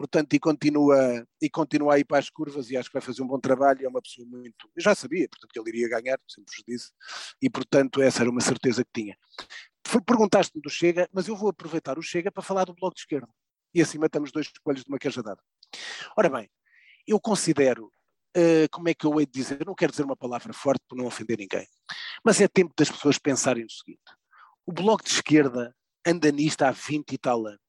[0.00, 3.20] portanto, e continua, e continua a ir para as curvas e acho que vai fazer
[3.22, 6.18] um bom trabalho, é uma pessoa muito, eu já sabia, portanto, que ele iria ganhar,
[6.26, 6.90] sempre vos disse,
[7.42, 9.14] e portanto essa era uma certeza que tinha.
[10.06, 13.28] Perguntaste-me do Chega, mas eu vou aproveitar o Chega para falar do Bloco de Esquerda,
[13.74, 15.42] e assim matamos dois coelhos de uma cajadada.
[16.16, 16.50] Ora bem,
[17.06, 17.92] eu considero,
[18.34, 20.96] uh, como é que eu hei de dizer, não quero dizer uma palavra forte para
[20.96, 21.66] não ofender ninguém,
[22.24, 24.00] mas é tempo das pessoas pensarem no seguinte,
[24.64, 27.60] o Bloco de Esquerda anda nisto há 20 e tal anos,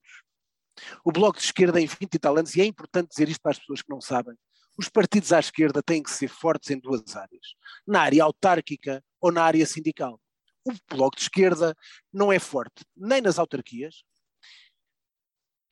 [1.04, 3.52] o Bloco de Esquerda em 20 e tal anos, e é importante dizer isto para
[3.52, 4.36] as pessoas que não sabem,
[4.78, 7.54] os partidos à esquerda têm que ser fortes em duas áreas,
[7.86, 10.20] na área autárquica ou na área sindical.
[10.64, 11.76] o Bloco de Esquerda
[12.12, 14.04] não é forte nem nas autarquias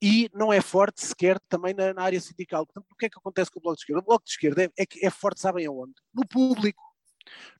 [0.02, 2.64] e não é forte sequer também na, na área sindical.
[2.66, 4.00] Portanto, o que é que acontece com o Bloco de Esquerda?
[4.00, 5.94] O Bloco de Esquerda é, é, é forte, sabem aonde?
[6.14, 6.82] No público,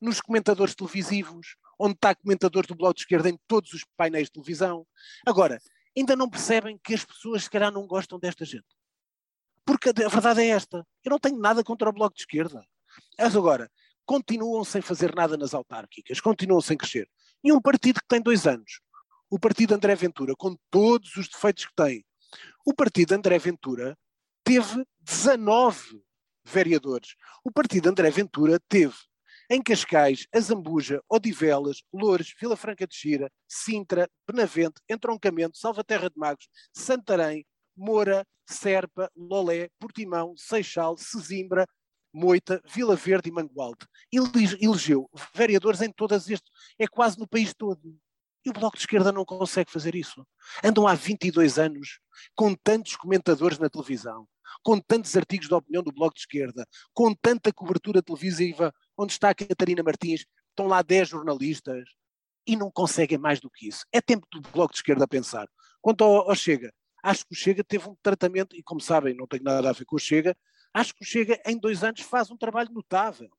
[0.01, 4.33] nos comentadores televisivos, onde está comentador do Bloco de Esquerda em todos os painéis de
[4.33, 4.87] televisão.
[5.27, 5.61] Agora,
[5.97, 8.67] ainda não percebem que as pessoas, se calhar, não gostam desta gente.
[9.65, 12.65] Porque a verdade é esta: eu não tenho nada contra o Bloco de Esquerda.
[13.19, 13.71] Mas agora,
[14.05, 17.09] continuam sem fazer nada nas autárquicas, continuam sem crescer.
[17.43, 18.81] E um partido que tem dois anos,
[19.31, 22.05] o partido André Ventura, com todos os defeitos que tem,
[22.67, 23.97] o partido André Ventura
[24.45, 26.03] teve 19
[26.45, 27.15] vereadores.
[27.45, 28.97] O partido André Ventura teve
[29.51, 36.49] em Cascais, Azambuja, Odivelas, Loures, Vila Franca de Xira, Sintra, Benavente, Entroncamento, Salvaterra de Magos,
[36.73, 37.45] Santarém,
[37.77, 41.67] Moura, Serpa, Lolé, Portimão, Seixal, Sesimbra,
[42.13, 43.87] Moita, Vila Verde e Mangualde.
[44.13, 47.99] Elegeu vereadores em todas estes, é quase no país todo.
[48.45, 50.27] E o Bloco de Esquerda não consegue fazer isso.
[50.65, 52.01] Andam há 22 anos
[52.35, 54.27] com tantos comentadores na televisão,
[54.63, 59.31] com tantos artigos de opinião do Bloco de Esquerda, com tanta cobertura televisiva, onde está
[59.31, 61.85] a Catarina Martins, estão lá 10 jornalistas
[62.47, 63.85] e não conseguem mais do que isso.
[63.93, 65.49] É tempo do Bloco de Esquerda pensar.
[65.81, 69.27] Quanto ao, ao Chega, acho que o Chega teve um tratamento, e como sabem, não
[69.27, 70.37] tem nada a ver com o Chega,
[70.75, 73.31] acho que o Chega em dois anos faz um trabalho notável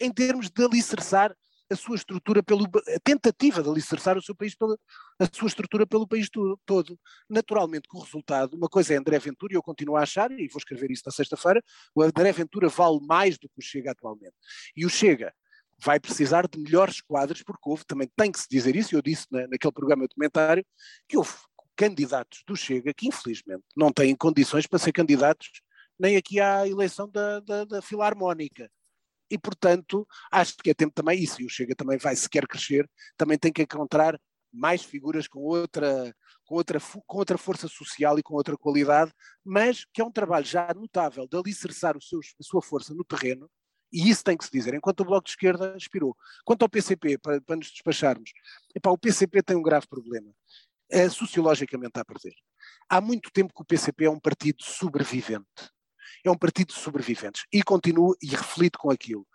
[0.00, 1.36] em termos de alicerçar
[1.70, 4.76] a sua estrutura pelo a tentativa de alicerçar o seu país pela
[5.18, 6.28] a sua estrutura pelo país
[6.66, 6.98] todo.
[7.28, 10.48] Naturalmente que o resultado, uma coisa é André Ventura, e eu continuo a achar, e
[10.48, 11.62] vou escrever isso na sexta-feira,
[11.94, 14.34] o André Ventura vale mais do que o Chega atualmente.
[14.76, 15.32] E o Chega
[15.82, 19.26] vai precisar de melhores quadros, porque houve, também tem que se dizer isso, eu disse
[19.30, 20.64] na, naquele programa de comentário,
[21.08, 21.32] que houve
[21.76, 25.50] candidatos do Chega que infelizmente não têm condições para ser candidatos
[25.98, 28.70] nem aqui à eleição da, da, da Filarmónica
[29.34, 32.46] e, portanto, acho que é tempo também isso, e o Chega também vai, se quer
[32.46, 34.16] crescer, também tem que encontrar
[34.52, 39.12] mais figuras com outra, com outra, com outra força social e com outra qualidade,
[39.44, 43.02] mas que é um trabalho já notável de alicerçar os seus, a sua força no
[43.04, 43.50] terreno,
[43.92, 46.16] e isso tem que se dizer, enquanto o Bloco de Esquerda expirou.
[46.44, 48.30] Quanto ao PCP, para, para nos despacharmos,
[48.74, 50.32] epá, o PCP tem um grave problema.
[50.88, 52.34] É, sociologicamente a perder.
[52.88, 55.74] Há muito tempo que o PCP é um partido sobrevivente
[56.24, 59.26] é um partido de sobreviventes e continuo e reflito com aquilo.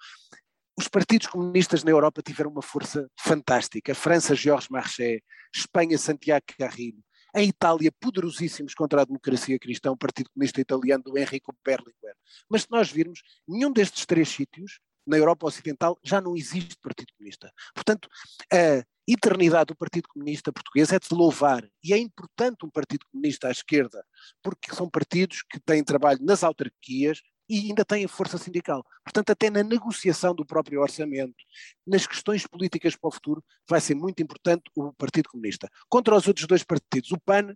[0.78, 3.92] Os partidos comunistas na Europa tiveram uma força fantástica.
[3.92, 5.22] A França, Georges Marchais,
[5.54, 7.04] Espanha, Santiago Carrilho,
[7.36, 12.16] em Itália, poderosíssimos contra a democracia cristã, o Partido Comunista Italiano do Enrico Berlinguer.
[12.50, 17.14] Mas se nós virmos, nenhum destes três sítios, na Europa Ocidental, já não existe Partido
[17.18, 17.52] Comunista.
[17.74, 18.08] Portanto,
[18.52, 21.68] a eternidade do Partido Comunista Português é de louvar.
[21.84, 24.06] E é importante um Partido Comunista à esquerda,
[24.44, 28.86] porque são partidos que têm trabalho nas autarquias e ainda têm força sindical.
[29.04, 31.44] Portanto, até na negociação do próprio orçamento,
[31.86, 35.68] nas questões políticas para o futuro, vai ser muito importante o Partido Comunista.
[35.90, 37.56] Contra os outros dois partidos, o PAN,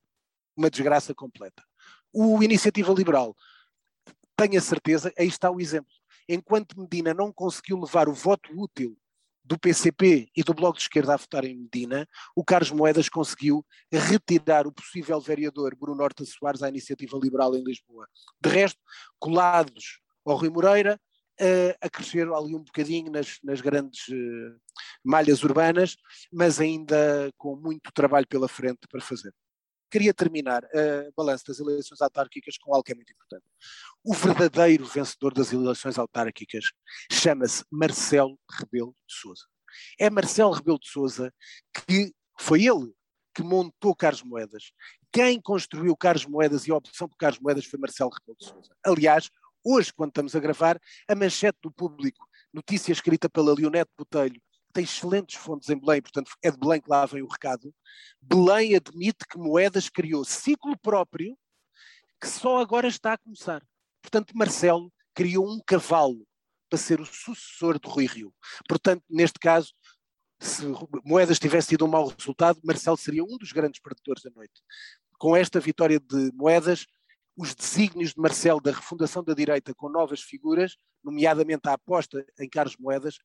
[0.57, 1.63] uma desgraça completa.
[2.11, 3.35] O Iniciativa Liberal,
[4.35, 5.93] tenho a certeza, aí está o exemplo.
[6.27, 8.97] Enquanto Medina não conseguiu levar o voto útil
[9.43, 13.65] do PCP e do Bloco de Esquerda a votar em Medina, o Carlos Moedas conseguiu
[13.91, 18.07] retirar o possível vereador Bruno Horta Soares à iniciativa liberal em Lisboa.
[18.41, 18.79] De resto,
[19.19, 20.99] colados ao Rui Moreira,
[21.41, 24.55] uh, a crescer ali um bocadinho nas, nas grandes uh,
[25.03, 25.97] malhas urbanas,
[26.31, 29.33] mas ainda com muito trabalho pela frente para fazer
[29.93, 33.45] queria terminar a balança das eleições autárquicas com algo que é muito importante.
[34.03, 36.71] O verdadeiro vencedor das eleições autárquicas
[37.11, 39.43] chama-se Marcelo Rebelo de Sousa.
[39.99, 41.31] É Marcelo Rebelo de Sousa
[41.85, 42.91] que foi ele
[43.35, 44.71] que montou Carlos Moedas.
[45.11, 48.75] Quem construiu Carlos Moedas e a opção por Carlos Moedas foi Marcelo Rebelo de Sousa.
[48.83, 49.29] Aliás,
[49.63, 54.41] hoje, quando estamos a gravar, a manchete do público, notícia escrita pela Leonete Botelho,
[54.73, 57.73] tem excelentes fontes em Belém, portanto é de Belém que lá vem o recado.
[58.21, 61.37] Belém admite que Moedas criou ciclo próprio
[62.19, 63.61] que só agora está a começar.
[64.01, 66.25] Portanto, Marcelo criou um cavalo
[66.69, 68.33] para ser o sucessor de Rui Rio.
[68.67, 69.73] Portanto, neste caso,
[70.39, 70.63] se
[71.05, 74.61] Moedas tivesse tido um mau resultado, Marcelo seria um dos grandes perdedores da noite.
[75.19, 76.85] Com esta vitória de Moedas,
[77.35, 82.49] os desígnios de Marcelo da refundação da direita com novas figuras, nomeadamente a aposta em
[82.49, 83.17] Carlos Moedas,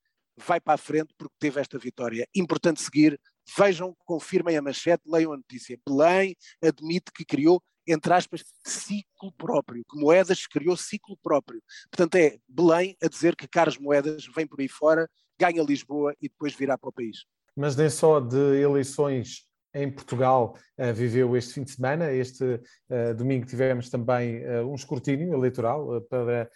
[0.46, 2.26] vai para a frente porque teve esta vitória.
[2.34, 3.20] Importante seguir,
[3.56, 5.78] vejam, confirmem a manchete, leiam a notícia.
[5.86, 11.62] Belém admite que criou, entre aspas, ciclo próprio, que Moedas criou ciclo próprio.
[11.90, 16.28] Portanto, é Belém a dizer que Carlos Moedas vem por aí fora, ganha Lisboa e
[16.28, 17.24] depois virá para o país.
[17.56, 22.12] Mas nem só de eleições em Portugal uh, viveu este fim de semana.
[22.12, 26.50] Este uh, domingo tivemos também uh, um escrutínio eleitoral para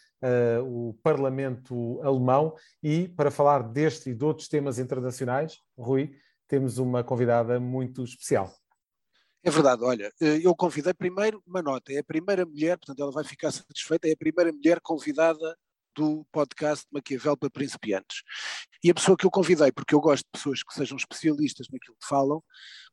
[0.65, 6.15] o Parlamento Alemão e para falar deste e de outros temas internacionais, Rui,
[6.47, 8.55] temos uma convidada muito especial.
[9.43, 13.25] É verdade, olha, eu convidei primeiro uma nota, é a primeira mulher, portanto ela vai
[13.25, 15.57] ficar satisfeita, é a primeira mulher convidada
[15.95, 18.23] do podcast Maquiavel para principiantes.
[18.83, 21.97] E a pessoa que eu convidei, porque eu gosto de pessoas que sejam especialistas naquilo
[22.01, 22.43] que falam,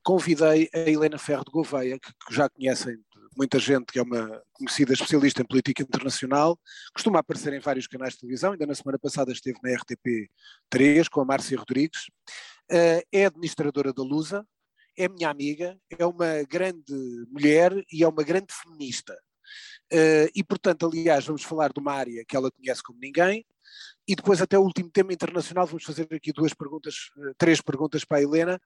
[0.03, 2.97] convidei a Helena Ferro de Gouveia, que, que já conhecem
[3.37, 6.59] muita gente, que é uma conhecida especialista em política internacional,
[6.93, 11.21] costuma aparecer em vários canais de televisão, ainda na semana passada esteve na RTP3 com
[11.21, 12.07] a Márcia Rodrigues,
[12.71, 14.45] uh, é administradora da Lusa,
[14.97, 16.93] é minha amiga, é uma grande
[17.31, 19.17] mulher e é uma grande feminista.
[19.91, 23.45] Uh, e, portanto, aliás, vamos falar de uma área que ela conhece como ninguém,
[24.07, 28.03] e depois até o último tema internacional vamos fazer aqui duas perguntas, eh, três perguntas
[28.03, 28.59] para a Helena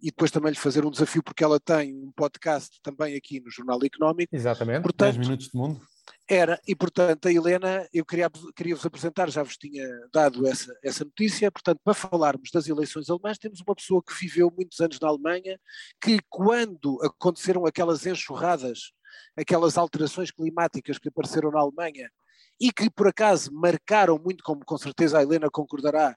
[0.00, 3.50] e depois também lhe fazer um desafio porque ela tem um podcast também aqui no
[3.50, 4.34] Jornal Económico.
[4.34, 5.80] Exatamente, portanto, 10 minutos de mundo.
[6.28, 10.74] Era, e portanto a Helena, eu queria, queria vos apresentar, já vos tinha dado essa,
[10.82, 14.98] essa notícia, portanto para falarmos das eleições alemãs temos uma pessoa que viveu muitos anos
[15.00, 15.58] na Alemanha,
[16.00, 18.92] que quando aconteceram aquelas enxurradas
[19.36, 22.10] aquelas alterações climáticas que apareceram na Alemanha
[22.60, 26.16] e que por acaso marcaram muito, como com certeza a Helena concordará,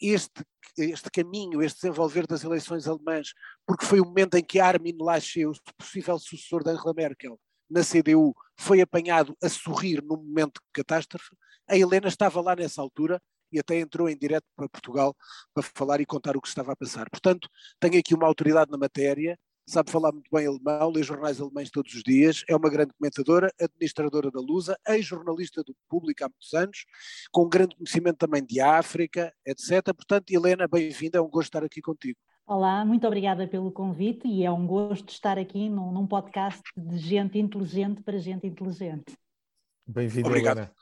[0.00, 0.44] este,
[0.76, 3.32] este caminho, este desenvolver das eleições alemãs,
[3.66, 7.82] porque foi o momento em que Armin Laschet, o possível sucessor de Angela Merkel, na
[7.82, 11.34] CDU, foi apanhado a sorrir num momento de catástrofe.
[11.68, 13.20] A Helena estava lá nessa altura
[13.52, 15.16] e até entrou em direto para Portugal
[15.52, 17.08] para falar e contar o que estava a passar.
[17.10, 17.48] Portanto,
[17.80, 21.92] tenho aqui uma autoridade na matéria sabe falar muito bem alemão, lê jornais alemães todos
[21.94, 26.86] os dias, é uma grande comentadora, administradora da Lusa, ex-jornalista do Público há muitos anos,
[27.30, 29.82] com um grande conhecimento também de África, etc.
[29.94, 32.18] Portanto, Helena, bem-vinda, é um gosto estar aqui contigo.
[32.46, 36.96] Olá, muito obrigada pelo convite e é um gosto estar aqui num, num podcast de
[36.96, 39.12] gente inteligente para gente inteligente.
[39.86, 40.72] Bem-vinda, Helena.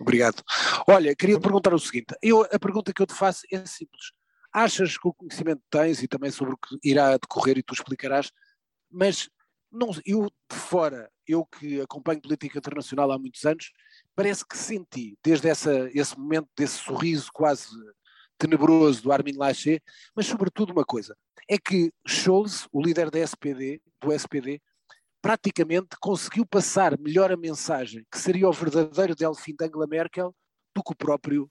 [0.00, 0.42] Obrigado.
[0.88, 4.10] Olha, queria te perguntar o seguinte: eu, a pergunta que eu te faço é simples
[4.54, 8.30] achas que o conhecimento tens e também sobre o que irá decorrer e tu explicarás,
[8.88, 9.28] mas
[9.70, 13.72] não, eu de fora, eu que acompanho política internacional há muitos anos,
[14.14, 17.68] parece que senti desde essa, esse momento desse sorriso quase
[18.38, 19.82] tenebroso do Armin Laschet,
[20.14, 21.16] mas sobretudo uma coisa,
[21.48, 24.62] é que Scholz, o líder da SPD, do SPD,
[25.20, 30.34] praticamente conseguiu passar melhor a mensagem que seria o verdadeiro Delfim de Angela Merkel
[30.74, 31.50] do que o próprio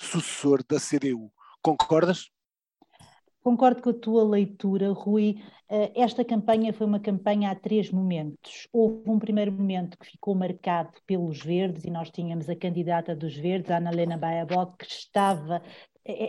[0.00, 1.30] sucessor da CDU.
[1.60, 2.30] Concordas?
[3.42, 5.36] Concordo com a tua leitura, Rui.
[5.70, 8.68] Eh, esta campanha foi uma campanha a três momentos.
[8.72, 13.36] Houve um primeiro momento que ficou marcado pelos verdes, e nós tínhamos a candidata dos
[13.36, 15.62] verdes, a Annalena Baerbock, que estava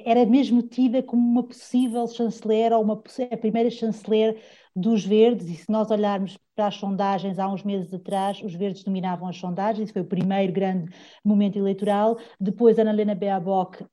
[0.06, 4.38] era mesmo tida como uma possível chanceler ou uma, a primeira chanceler
[4.76, 8.84] dos verdes, e se nós olharmos para as sondagens há uns meses atrás, os verdes
[8.84, 10.92] dominavam as sondagens, foi o primeiro grande
[11.24, 12.18] momento eleitoral.
[12.40, 13.86] Depois, Ana Helena Baerbock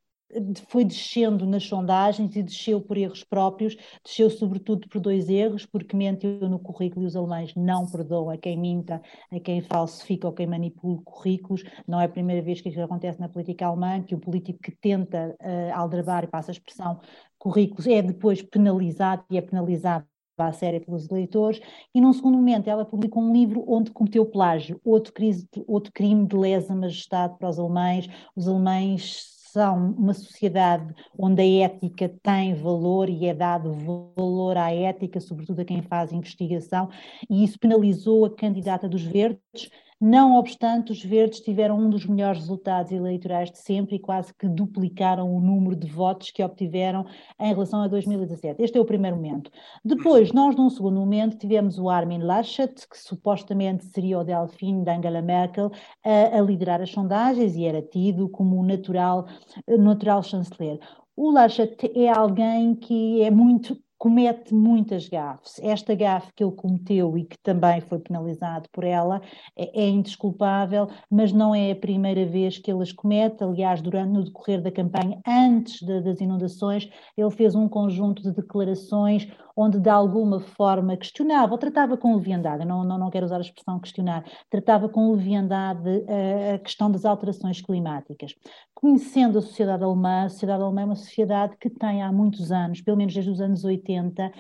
[0.69, 5.97] foi descendo nas sondagens e desceu por erros próprios, desceu sobretudo por dois erros, porque
[5.97, 10.33] mentiu no currículo e os alemães não perdoam a quem minta, a quem falsifica ou
[10.33, 11.63] quem manipula currículos.
[11.87, 14.73] Não é a primeira vez que isso acontece na política alemã, que o político que
[14.73, 17.01] tenta uh, aldrabar, e passa a expressão,
[17.39, 20.07] currículos é depois penalizado e é penalizado
[20.39, 21.61] à séria pelos eleitores,
[21.95, 26.27] e num segundo momento ela publicou um livro onde cometeu plágio, outro, crise, outro crime
[26.27, 32.53] de lesa majestade para os alemães, os alemães são uma sociedade onde a ética tem
[32.53, 36.91] valor e é dado valor à ética, sobretudo a quem faz investigação,
[37.31, 42.41] e isso penalizou a candidata dos Verdes, não obstante, os verdes tiveram um dos melhores
[42.41, 47.07] resultados eleitorais de sempre e quase que duplicaram o número de votos que obtiveram
[47.41, 48.63] em relação a 2017.
[48.63, 49.51] Este é o primeiro momento.
[49.83, 54.91] Depois, nós, num segundo momento, tivemos o Armin Laschet, que supostamente seria o Delfim de
[54.91, 55.71] Angela Merkel,
[56.05, 59.27] a, a liderar as sondagens e era tido como o natural,
[59.67, 60.79] natural chanceler.
[61.17, 65.59] O Laschet é alguém que é muito comete muitas gafes.
[65.61, 69.21] Esta gafe que ele cometeu e que também foi penalizado por ela
[69.57, 73.43] é, é indesculpável, mas não é a primeira vez que ele as comete.
[73.43, 78.33] Aliás, durante no decorrer da campanha, antes de, das inundações, ele fez um conjunto de
[78.33, 83.39] declarações onde de alguma forma questionava, ou tratava com leviandade, não, não, não quero usar
[83.39, 88.35] a expressão questionar, tratava com leviandade uh, a questão das alterações climáticas.
[88.79, 92.83] Conhecendo a sociedade alemã, a sociedade alemã é uma sociedade que tem há muitos anos,
[92.83, 94.31] pelo menos desde os anos 80,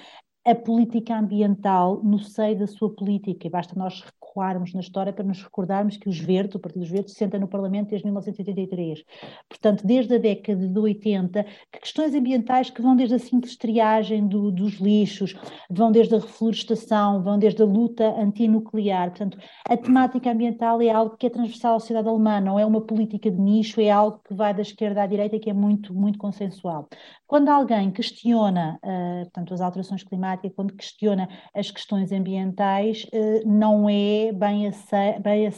[0.46, 4.04] a política ambiental no seio da sua política, e basta nós
[4.36, 7.38] recuarmos na história para nos recordarmos que os Verdes, o Partido dos Verdes, se senta
[7.38, 9.02] no Parlamento desde 1983.
[9.48, 14.28] Portanto, desde a década de 80, que questões ambientais que vão desde a simples triagem
[14.28, 15.34] do, dos lixos,
[15.70, 19.10] vão desde a reflorestação, vão desde a luta antinuclear.
[19.10, 22.80] Portanto, a temática ambiental é algo que é transversal à sociedade alemã, não é uma
[22.80, 25.94] política de nicho, é algo que vai da esquerda à direita e que é muito,
[25.94, 26.88] muito consensual.
[27.26, 33.88] Quando alguém questiona, uh, portanto, as alterações climáticas, quando questiona as questões ambientais, uh, não
[33.88, 35.50] é bem aceite, bem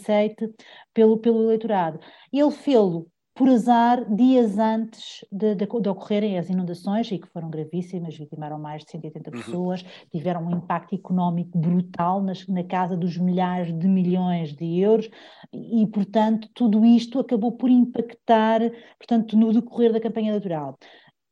[0.95, 2.01] pelo, pelo eleitorado.
[2.33, 3.07] Ele fê-lo
[3.39, 8.59] por azar, dias antes de, de, de, ocorrerem as inundações, e que foram gravíssimas, vitimaram
[8.59, 9.37] mais de 180 uhum.
[9.37, 15.09] pessoas, tiveram um impacto económico brutal nas, na casa dos milhares de milhões de euros,
[15.53, 18.61] e, portanto, tudo isto acabou por impactar,
[18.99, 20.77] portanto, no decorrer da campanha eleitoral.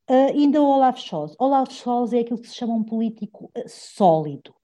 [0.09, 1.35] Uh, ainda o Olaf Scholz.
[1.41, 4.55] Olaf Scholz é aquilo que se chama um político uh, sólido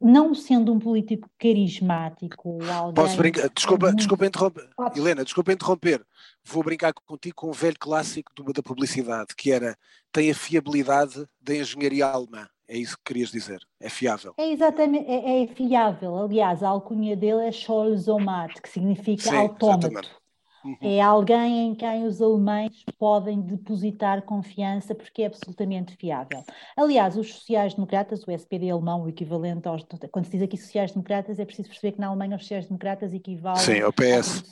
[0.00, 2.94] não sendo um político carismático, alguém...
[2.94, 3.48] Posso brincar?
[3.48, 3.98] Desculpa, muito...
[3.98, 4.68] desculpa interromper.
[4.76, 4.98] Pode.
[4.98, 6.06] Helena, desculpa interromper.
[6.44, 9.76] Vou brincar contigo com um velho clássico do, da publicidade, que era
[10.12, 12.48] tem a fiabilidade da engenharia alemã.
[12.68, 13.60] É isso que querias dizer?
[13.80, 14.34] É fiável?
[14.36, 16.16] É exatamente, é, é fiável.
[16.16, 19.86] Aliás, a alcunha dele é Scholzomat, que significa Sim, autómato.
[19.86, 20.25] Exatamente.
[20.66, 20.76] Uhum.
[20.80, 26.42] É alguém em quem os alemães podem depositar confiança porque é absolutamente fiável.
[26.76, 29.86] Aliás, os sociais-democratas, o SPD alemão, o equivalente aos.
[30.10, 33.80] Quando se diz aqui sociais-democratas, é preciso perceber que na Alemanha os sociais-democratas equivalem Sim,
[33.80, 34.42] ao PS.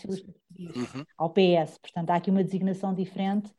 [0.57, 1.05] Uhum.
[1.19, 1.79] ao PS.
[1.81, 3.51] Portanto, há aqui uma designação diferente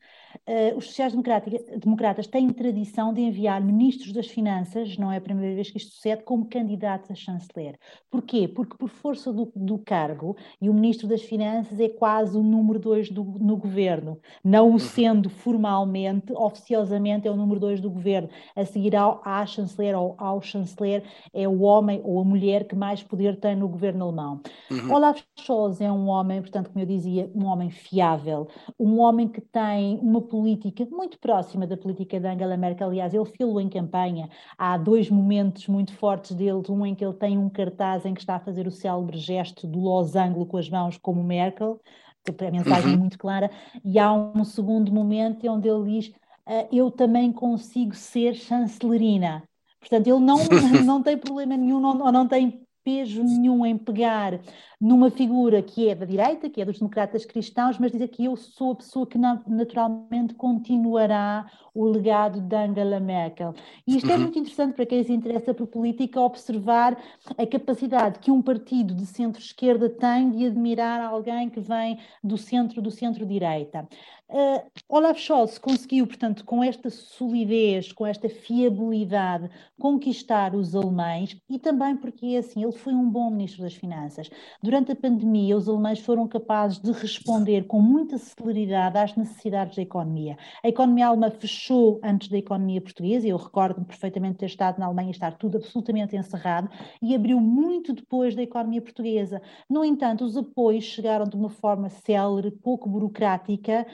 [0.47, 5.69] uh, os sociais-democratas têm tradição de enviar ministros das Finanças, não é a primeira vez
[5.69, 7.77] que isto sucede, como candidatos a chanceler.
[8.09, 8.47] Porquê?
[8.47, 12.79] Porque por força do, do cargo, e o ministro das Finanças é quase o número
[12.79, 14.79] dois do, no governo, não o uhum.
[14.79, 18.29] sendo formalmente, oficiosamente é o número dois do governo.
[18.55, 22.75] A seguir ao, à chanceler ou ao chanceler é o homem ou a mulher que
[22.75, 24.41] mais poder tem no governo alemão.
[24.69, 24.93] Uhum.
[24.93, 28.47] Olaf Scholz é um homem, portanto, como eu dizia, um homem fiável,
[28.79, 32.89] um homem que tem uma política muito próxima da política de Angela Merkel.
[32.89, 34.29] Aliás, ele fez-lo em campanha.
[34.57, 38.19] Há dois momentos muito fortes dele: um em que ele tem um cartaz em que
[38.19, 41.79] está a fazer o célebre gesto do losango com as mãos, como Merkel,
[42.27, 42.93] a mensagem uhum.
[42.93, 43.51] é muito clara,
[43.83, 46.07] e há um segundo momento onde ele diz:
[46.47, 49.43] uh, Eu também consigo ser chancelerina.
[49.79, 50.37] Portanto, ele não,
[50.83, 54.39] não tem problema nenhum, não, não tem peso nenhum em pegar
[54.79, 58.35] numa figura que é da direita, que é dos democratas cristãos, mas dizer que eu
[58.35, 63.55] sou a pessoa que naturalmente continuará o legado de Angela Merkel.
[63.87, 64.15] E isto é uhum.
[64.15, 66.95] é muito interessante para quem se interessa por política, observar
[67.37, 72.81] a capacidade que um partido de centro-esquerda tem de admirar alguém que vem do centro
[72.81, 73.87] do centro-direita.
[74.27, 74.59] Uh,
[74.89, 79.49] Olaf Scholz conseguiu, portanto, com esta solidez, com esta fiabilidade,
[79.79, 84.29] conquistar os alemães e também porque, assim, ele foi um bom ministro das Finanças.
[84.63, 89.83] Durante a pandemia, os alemães foram capazes de responder com muita celeridade às necessidades da
[89.83, 90.37] economia.
[90.63, 95.09] A economia alemã fechou antes da economia portuguesa, eu recordo-me perfeitamente ter estado na Alemanha
[95.09, 96.67] e estar tudo absolutamente encerrado,
[96.99, 99.39] e abriu muito depois da economia portuguesa.
[99.69, 103.85] No entanto, os apoios chegaram de uma forma célere, pouco burocrática,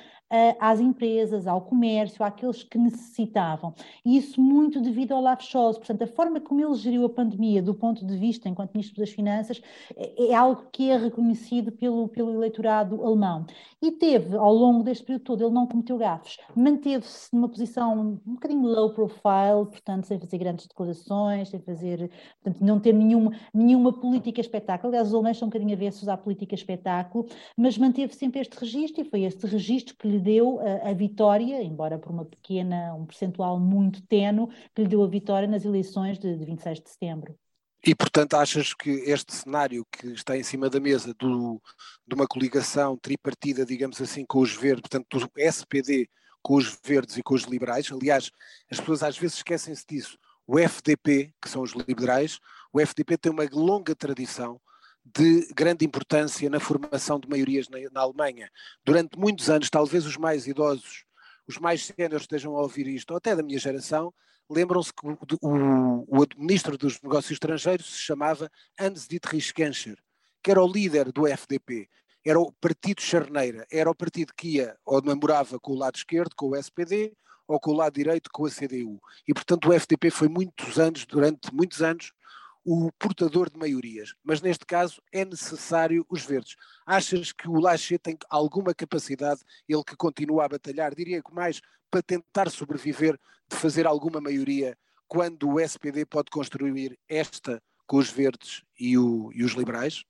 [0.59, 3.73] às empresas, ao comércio, àqueles que necessitavam.
[4.05, 5.77] E isso muito devido ao Olaf Scholz.
[5.77, 9.09] Portanto, a forma como ele geriu a pandemia do ponto de vista, enquanto Ministro das
[9.09, 9.61] Finanças,
[9.95, 13.45] é, é algo que é reconhecido pelo, pelo eleitorado alemão.
[13.81, 18.33] E teve, ao longo deste período todo, ele não cometeu gafes, manteve-se numa posição um
[18.33, 22.09] bocadinho low profile, portanto, sem fazer grandes declarações, sem fazer,
[22.41, 24.89] portanto, não ter nenhuma, nenhuma política espetáculo.
[24.89, 27.25] Aliás, os alemães são um bocadinho avessos à política espetáculo,
[27.57, 31.61] mas manteve sempre este registro e foi este registro que lhe deu a, a, vitória,
[31.61, 36.19] embora por uma pequena, um percentual muito tenue, que lhe deu a vitória nas eleições
[36.19, 37.35] de, de 26 de setembro.
[37.83, 41.59] E, portanto, achas que este cenário que está em cima da mesa do,
[42.07, 46.07] de uma coligação tripartida, digamos assim, com os verdes, portanto, do SPD
[46.43, 48.31] com os verdes e com os liberais, aliás,
[48.69, 52.39] as pessoas às vezes esquecem-se disso, o FDP, que são os liberais,
[52.73, 54.59] o FDP tem uma longa tradição
[55.03, 58.49] de grande importância na formação de maiorias na, na Alemanha.
[58.83, 61.05] Durante muitos anos, talvez os mais idosos,
[61.47, 64.13] os mais séniores estejam a ouvir isto, ou até da minha geração,
[64.49, 68.49] lembram-se que o, o, o, ministro dos negócios estrangeiros se chamava
[68.79, 69.97] Hans-Dietrich Genscher,
[70.43, 71.89] que era o líder do FDP,
[72.25, 76.35] era o partido charneira, era o partido que ia ou namorava com o lado esquerdo,
[76.35, 77.13] com o SPD,
[77.47, 79.01] ou com o lado direito, com a CDU.
[79.27, 82.13] E, portanto, o FDP foi muitos anos, durante muitos anos,
[82.63, 86.55] o portador de maiorias, mas neste caso é necessário os verdes.
[86.85, 91.61] Achas que o Laschet tem alguma capacidade, ele que continua a batalhar, diria que mais
[91.89, 98.09] para tentar sobreviver, de fazer alguma maioria, quando o SPD pode construir esta com os
[98.09, 100.05] verdes e, o, e os liberais?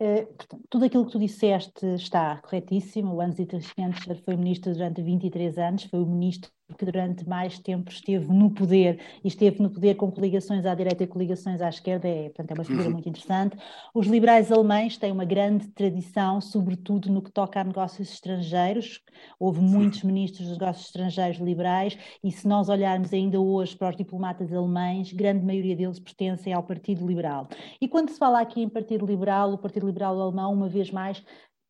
[0.00, 3.16] Uh, portanto, tudo aquilo que tu disseste está corretíssimo.
[3.16, 7.90] O Hans-Dieter Genscher foi ministro durante 23 anos, foi o ministro que durante mais tempo
[7.90, 12.08] esteve no poder e esteve no poder com coligações à direita e coligações à esquerda,
[12.08, 12.92] é, portanto, é uma figura uhum.
[12.92, 13.56] muito interessante.
[13.94, 19.00] Os liberais alemães têm uma grande tradição, sobretudo no que toca a negócios estrangeiros.
[19.38, 23.96] Houve muitos ministros dos negócios estrangeiros liberais e se nós olharmos ainda hoje para os
[23.96, 27.48] diplomatas alemães, grande maioria deles pertencem ao Partido Liberal.
[27.80, 31.22] E quando se fala aqui em Partido Liberal, o Partido Liberal alemão, uma vez mais,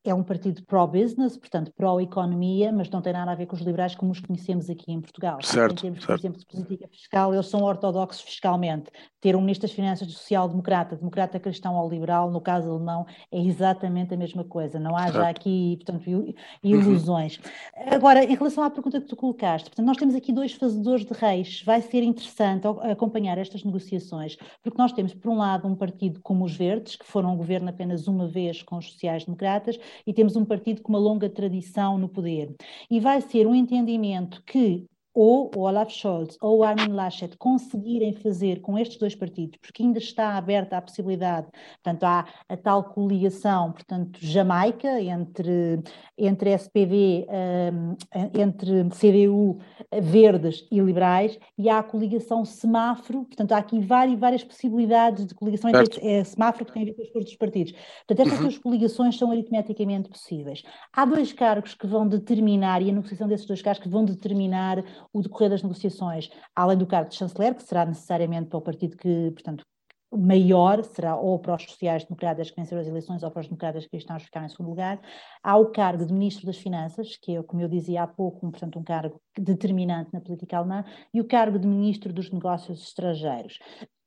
[0.04, 3.94] é um partido pró-business, portanto pró-economia, mas não tem nada a ver com os liberais
[3.94, 5.38] como os conhecemos aqui em Portugal.
[5.42, 6.06] Certo, em termos, certo.
[6.06, 8.90] por exemplo, de política fiscal, eles são ortodoxos fiscalmente.
[9.20, 14.14] Ter um ministro das Finanças social-democrata, democrata cristão ou liberal, no caso alemão, é exatamente
[14.14, 14.78] a mesma coisa.
[14.78, 15.14] Não há certo.
[15.16, 16.32] já aqui, portanto, uhum.
[16.62, 17.36] ilusões.
[17.36, 17.94] Uhum.
[17.94, 21.12] Agora, em relação à pergunta que tu colocaste, portanto, nós temos aqui dois fazedores de
[21.12, 21.62] reis.
[21.64, 26.44] Vai ser interessante acompanhar estas negociações, porque nós temos, por um lado, um partido como
[26.44, 30.44] os Verdes, que foram ao governo apenas uma vez com os sociais-democratas, e temos um
[30.44, 32.54] partido com uma longa tradição no poder.
[32.90, 38.12] E vai ser um entendimento que ou o Olaf Scholz ou o Armin Laschet conseguirem
[38.14, 41.48] fazer com estes dois partidos, porque ainda está aberta a possibilidade,
[41.82, 45.80] portanto, há a tal coligação, portanto, Jamaica, entre,
[46.16, 47.96] entre SPD, um,
[48.38, 49.58] entre CDU,
[50.00, 55.34] Verdes e Liberais, e há a coligação Semáforo, portanto, há aqui várias, várias possibilidades de
[55.34, 57.72] coligação entre é, Semáforo que tem a ver com os dos partidos.
[58.06, 58.44] Portanto, estas uhum.
[58.44, 60.62] duas coligações são aritmeticamente possíveis.
[60.92, 64.82] Há dois cargos que vão determinar, e a negociação desses dois cargos que vão determinar
[65.12, 68.96] o decorrer das negociações, além do cargo de chanceler, que será necessariamente para o partido
[68.96, 69.64] que, portanto,
[70.12, 74.22] maior será ou para os sociais-democratas que venceram as eleições ou para os democratas cristãos
[74.22, 75.00] que ficaram em segundo lugar.
[75.42, 78.50] Há o cargo de Ministro das Finanças, que é, como eu dizia há pouco, um,
[78.50, 80.84] portanto, um cargo determinante na política alemã,
[81.14, 83.58] e o cargo de Ministro dos Negócios Estrangeiros.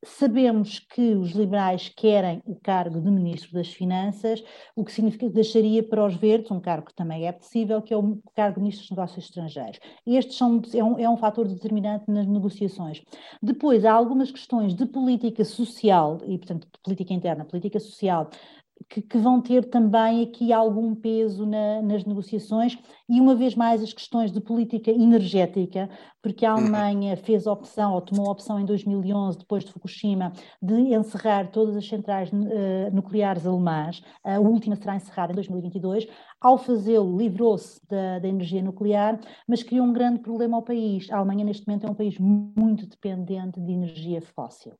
[0.05, 4.43] Sabemos que os liberais querem o cargo de Ministro das Finanças,
[4.75, 7.93] o que significa que deixaria para os verdes um cargo que também é possível, que
[7.93, 9.79] é o cargo de Ministro dos Negócios Estrangeiros.
[10.05, 13.01] Estes são, é, um, é um fator determinante nas negociações.
[13.41, 18.29] Depois, há algumas questões de política social, e portanto de política interna, política social,
[18.89, 22.77] que, que, vão ter também aqui algum peso na, nas negociações
[23.09, 25.89] e uma vez mais as questões de política energética,
[26.21, 26.61] porque a uhum.
[26.61, 30.31] Alemanha fez a opção, ou tomou a opção em 2011, depois de Fukushima,
[30.61, 36.07] de encerrar todas as centrais uh, nucleares alemãs, a última será encerrada em 2022,
[36.39, 41.09] ao fazê-lo livrou-se da, da, energia nuclear, mas criou um grande problema ao país.
[41.11, 44.73] A Alemanha neste momento é um país muito dependente de energia fóssil.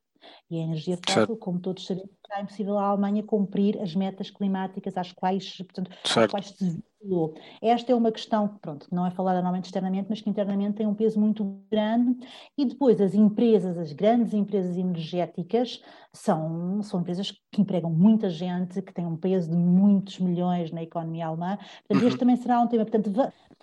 [0.50, 4.96] E a energia fóssil, como todos sabemos, é impossível à Alemanha cumprir as metas climáticas
[4.96, 7.34] às quais, portanto, às quais se vinculou.
[7.62, 10.86] Esta é uma questão que, pronto, não é falada normalmente externamente, mas que internamente tem
[10.86, 12.16] um peso muito grande.
[12.56, 15.80] E depois as empresas, as grandes empresas energéticas,
[16.12, 20.82] são, são empresas que empregam muita gente, que têm um peso de muitos milhões na
[20.82, 21.56] economia alemã.
[21.56, 22.08] Portanto, uhum.
[22.08, 22.84] este também será um tema.
[22.84, 23.12] Portanto,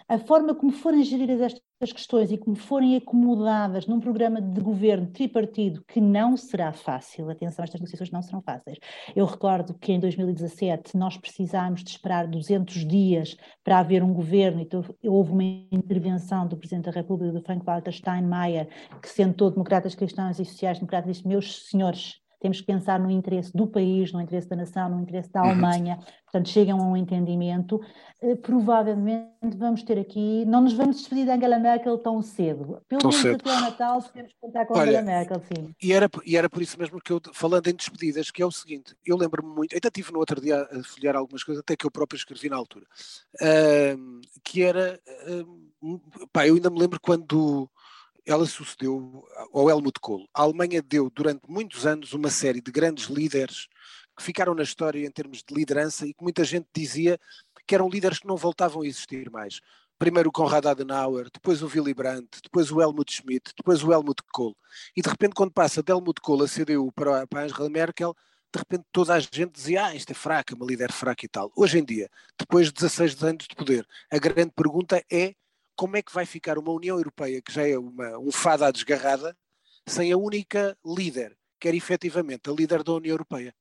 [0.08, 5.08] a forma como forem geridas estas questões e como forem acomodadas num programa de governo
[5.08, 8.78] tripartido que não será fácil, atenção, estas negociações não serão fáceis.
[9.16, 14.60] Eu recordo que em 2017 nós precisámos de esperar 200 dias para haver um governo
[14.60, 18.68] e então houve uma intervenção do Presidente da República, do Frank-Walter Steinmeier,
[19.02, 23.56] que sentou democratas cristãos e sociais-democratas e disse, meus senhores, temos que pensar no interesse
[23.56, 25.50] do país, no interesse da nação, no interesse da uhum.
[25.50, 27.80] Alemanha, portanto chegam a um entendimento.
[28.20, 32.82] Uh, provavelmente vamos ter aqui, não nos vamos despedir de Angela Merkel tão cedo.
[32.88, 35.76] Pelo menos até o Natal podemos contar com Olha, Angela Merkel, sim.
[35.82, 38.52] E era, e era por isso mesmo que eu, falando em despedidas, que é o
[38.52, 41.86] seguinte, eu lembro-me muito, até tive no outro dia a folhear algumas coisas, até que
[41.86, 42.86] eu próprio escrevi na altura,
[43.36, 46.02] uh, que era, uh,
[46.34, 47.70] pá, eu ainda me lembro quando
[48.26, 50.28] ela sucedeu ao Helmut Kohl.
[50.34, 53.68] A Alemanha deu durante muitos anos uma série de grandes líderes
[54.16, 57.20] que ficaram na história em termos de liderança e que muita gente dizia
[57.66, 59.60] que eram líderes que não voltavam a existir mais.
[59.98, 64.22] Primeiro o Konrad Adenauer, depois o Willy Brandt, depois o Helmut Schmidt, depois o Helmut
[64.34, 64.56] Kohl.
[64.96, 68.16] E de repente quando passa de Helmut Kohl a CDU para, para Angela Merkel,
[68.54, 71.52] de repente toda a gente dizia, ah, isto é fraca, uma líder fraca e tal.
[71.56, 75.36] Hoje em dia, depois de 16 anos de poder, a grande pergunta é
[75.82, 78.70] como é que vai ficar uma União Europeia, que já é uma, um fado à
[78.70, 79.36] desgarrada,
[79.88, 83.52] sem a única líder, que era efetivamente a líder da União Europeia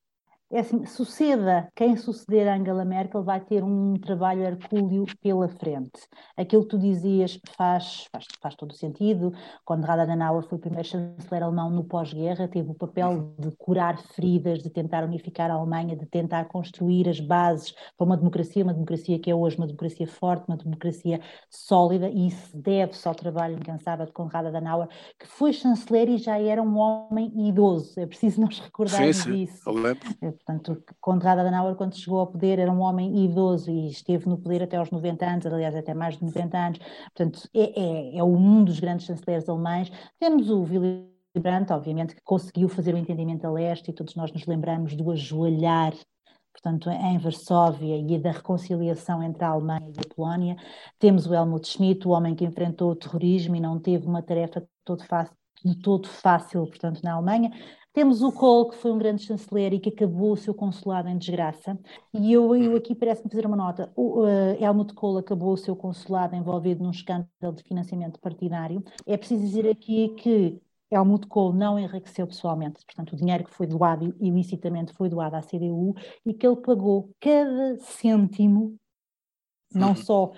[0.52, 6.00] é assim, suceda quem suceder a Angela Merkel vai ter um trabalho hercúleo pela frente.
[6.36, 9.32] Aquilo que tu dizias faz, faz, faz todo o sentido.
[9.64, 14.60] Quando Adenauer foi o primeiro chanceler alemão no pós-guerra, teve o papel de curar feridas,
[14.60, 19.18] de tentar unificar a Alemanha, de tentar construir as bases para uma democracia, uma democracia
[19.20, 24.06] que é hoje uma democracia forte, uma democracia sólida, e isso deve-se ao trabalho incansável
[24.06, 28.00] de Konrad Adenauer, que foi chanceler e já era um homem idoso.
[28.00, 29.68] É preciso nós recordarmos sim, sim, isso.
[29.68, 30.08] Eu lembro
[30.44, 34.62] portanto, Konrad Adenauer, quando chegou ao poder, era um homem idoso e esteve no poder
[34.62, 36.78] até aos 90 anos, aliás, até mais de 90 anos,
[37.14, 39.90] portanto, é, é, é um dos grandes chanceleres alemães.
[40.18, 44.32] Temos o Willy Brandt, obviamente, que conseguiu fazer o entendimento a leste e todos nós
[44.32, 45.94] nos lembramos do ajoelhar
[46.52, 50.56] portanto, em Varsóvia e da reconciliação entre a Alemanha e a Polónia.
[50.98, 54.62] Temos o Helmut Schmidt, o homem que enfrentou o terrorismo e não teve uma tarefa
[54.84, 55.34] todo fácil,
[55.64, 57.50] de todo fácil, portanto, na Alemanha.
[57.92, 61.18] Temos o Kohl, que foi um grande chanceler e que acabou o seu consulado em
[61.18, 61.78] desgraça.
[62.14, 63.92] E eu, eu aqui parece-me fazer uma nota.
[63.96, 68.84] O uh, Helmut Kohl acabou o seu consulado envolvido num escândalo de financiamento partidário.
[69.04, 70.60] É preciso dizer aqui que
[70.90, 75.40] Helmut Kohl não enriqueceu pessoalmente, portanto, o dinheiro que foi doado ilicitamente foi doado à
[75.40, 75.94] CDU
[76.26, 78.76] e que ele pagou cada cêntimo,
[79.72, 79.96] não uhum.
[79.96, 80.32] só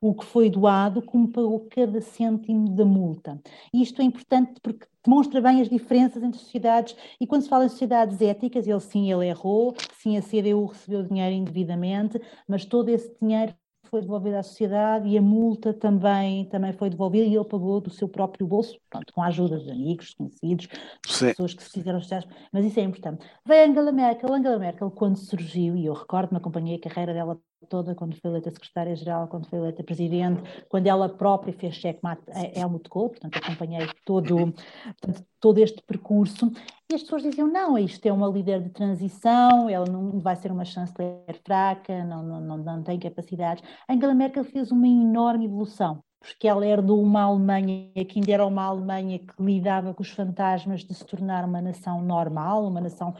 [0.00, 3.40] o que foi doado, como pagou cada cêntimo da multa.
[3.72, 7.66] E isto é importante porque demonstra bem as diferenças entre sociedades, e quando se fala
[7.66, 12.88] em sociedades éticas, ele sim, ele errou, sim, a CDU recebeu dinheiro indevidamente, mas todo
[12.88, 13.54] esse dinheiro
[13.88, 17.88] foi devolvida à sociedade e a multa também, também foi devolvida e ele pagou do
[17.90, 20.68] seu próprio bolso, pronto, com a ajuda de amigos, conhecidos,
[21.06, 21.28] Sim.
[21.28, 23.24] pessoas que se fizeram sociais, mas isso é importante.
[23.44, 27.94] Veio Angela Merkel, Angela Merkel quando surgiu, e eu recordo-me, acompanhei a carreira dela toda,
[27.94, 32.88] quando foi eleita secretária-geral, quando foi eleita presidente, quando ela própria fez checkmate a Helmut
[32.88, 34.52] Kohl, portanto acompanhei todo,
[35.00, 36.50] portanto, todo este percurso,
[36.90, 40.52] e as pessoas diziam, não, isto é uma líder de transição, ela não vai ser
[40.52, 43.62] uma chanceler fraca, não, não, não, não tem capacidades.
[43.88, 48.64] Angela Merkel fez uma enorme evolução, porque ela herdou uma Alemanha que ainda era uma
[48.64, 53.14] Alemanha que lidava com os fantasmas de se tornar uma nação normal, uma nação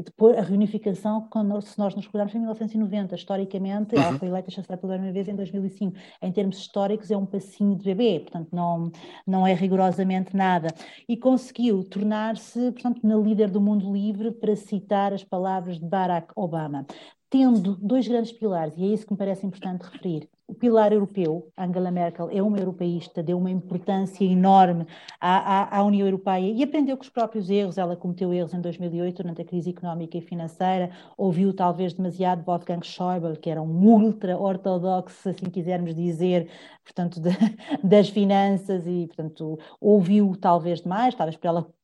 [0.00, 4.02] depois a reunificação, quando, se nós nos recordarmos, foi em 1990, historicamente, uhum.
[4.02, 5.96] ela foi eleita chanceler pela primeira vez em 2005.
[6.22, 8.90] Em termos históricos, é um passinho de bebê, portanto, não,
[9.26, 10.68] não é rigorosamente nada.
[11.08, 16.32] E conseguiu tornar-se, portanto, na líder do mundo livre, para citar as palavras de Barack
[16.36, 16.86] Obama
[17.34, 20.28] tendo dois grandes pilares, e é isso que me parece importante referir.
[20.46, 24.86] O pilar europeu, Angela Merkel é uma europeísta, deu uma importância enorme
[25.20, 27.76] à, à, à, União Europeia e aprendeu com os próprios erros.
[27.76, 32.86] Ela cometeu erros em 2008, durante a crise económica e financeira, ouviu talvez demasiado Wolfgang
[32.86, 36.48] Schäuble, que era um ultra-ortodoxo, se assim quisermos dizer,
[36.84, 37.30] portanto, de,
[37.82, 41.74] das finanças e, portanto, ouviu talvez demais, talvez por ela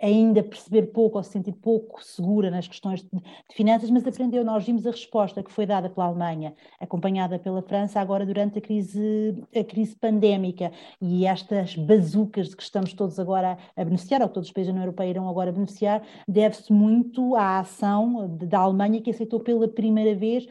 [0.00, 4.44] ainda perceber pouco ou se sentir pouco segura nas questões de, de, finanças, mas aprendeu.
[4.44, 8.62] Nós vimos a resposta que foi dada pela Alemanha, acompanhada pela França, agora durante a
[8.62, 14.22] crise, a crise pandémica e estas bazucas de que estamos todos agora a, a beneficiar,
[14.22, 18.28] ou que todos os países da União Europeia irão agora beneficiar, deve-se muito à ação
[18.28, 20.46] da Alemanha que aceitou pela primeira vez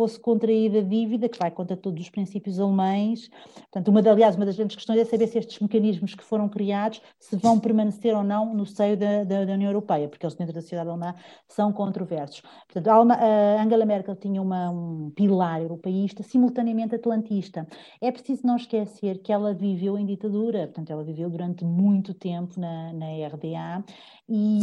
[0.00, 3.28] fosse contraída dívida, que vai contra todos os princípios alemães.
[3.54, 7.02] Portanto, uma, aliás, uma das grandes questões é saber se estes mecanismos que foram criados
[7.18, 10.54] se vão permanecer ou não no seio da, da, da União Europeia, porque eles dentro
[10.54, 11.14] da sociedade alemã
[11.46, 12.40] são controversos.
[12.66, 17.68] Portanto, a Angela Merkel tinha uma, um pilar europeísta, simultaneamente atlantista.
[18.00, 22.58] É preciso não esquecer que ela viveu em ditadura, portanto, ela viveu durante muito tempo
[22.58, 23.84] na, na RDA
[24.26, 24.60] e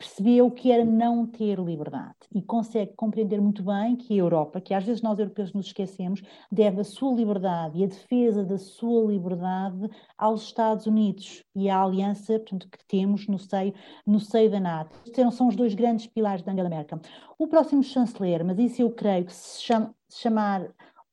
[0.00, 4.58] percebeu o que era não ter liberdade e consegue compreender muito bem que a Europa,
[4.58, 8.56] que às vezes nós europeus nos esquecemos, deve a sua liberdade e a defesa da
[8.56, 13.74] sua liberdade aos Estados Unidos e à aliança portanto, que temos no seio,
[14.06, 14.96] no seio da NATO.
[15.04, 16.98] Estes são os dois grandes pilares de Angela Merkel.
[17.38, 19.62] O próximo chanceler, mas isso eu creio que se,
[20.08, 20.66] se chamar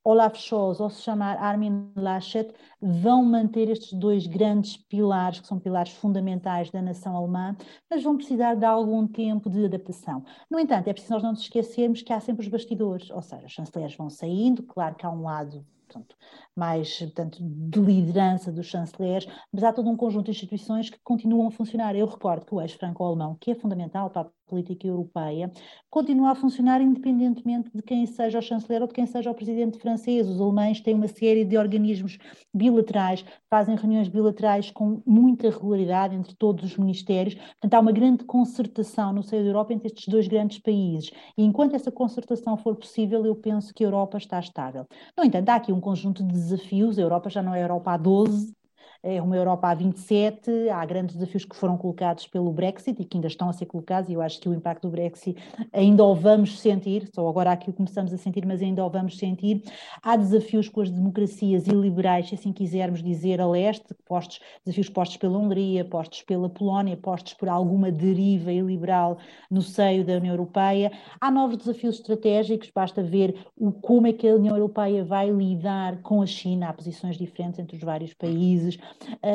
[0.10, 5.60] Olaf Scholz ou se chamar Armin Laschet vão manter estes dois grandes pilares, que são
[5.60, 7.58] pilares fundamentais da nação alemã,
[7.90, 10.24] mas vão precisar de algum tempo de adaptação.
[10.50, 13.48] No entanto, é preciso nós não nos esquecermos que há sempre os bastidores, ou seja,
[13.48, 16.16] os chanceleres vão saindo, claro que há um lado portanto,
[16.56, 21.48] mais portanto, de liderança dos chanceleres, mas há todo um conjunto de instituições que continuam
[21.48, 21.96] a funcionar.
[21.96, 25.52] Eu recordo que o eixo franco-alemão, que é fundamental para a política europeia,
[25.90, 29.78] continua a funcionar independentemente de quem seja o chanceler ou de quem seja o presidente
[29.78, 30.28] francês.
[30.28, 32.18] Os alemães têm uma série de organismos
[32.54, 37.36] bilaterais, fazem reuniões bilaterais com muita regularidade entre todos os ministérios.
[37.36, 41.12] Portanto, há uma grande concertação no seio da Europa entre estes dois grandes países.
[41.38, 44.86] E enquanto essa concertação for possível, eu penso que a Europa está estável.
[45.18, 46.98] No entanto, há aqui um conjunto de desafios.
[46.98, 48.57] A Europa já não é a Europa há 12,
[49.04, 53.18] é uma Europa a 27, há grandes desafios que foram colocados pelo Brexit e que
[53.18, 55.38] ainda estão a ser colocados, e eu acho que o impacto do Brexit
[55.72, 59.18] ainda o vamos sentir, só agora aqui o começamos a sentir, mas ainda o vamos
[59.18, 59.64] sentir.
[60.02, 65.18] Há desafios com as democracias iliberais, se assim quisermos dizer, a leste, postos, desafios postos
[65.18, 69.18] pela Hungria, postos pela Polónia, postos por alguma deriva iliberal
[69.50, 70.92] no seio da União Europeia.
[71.20, 76.02] Há novos desafios estratégicos, basta ver o, como é que a União Europeia vai lidar
[76.02, 78.78] com a China, há posições diferentes entre os vários países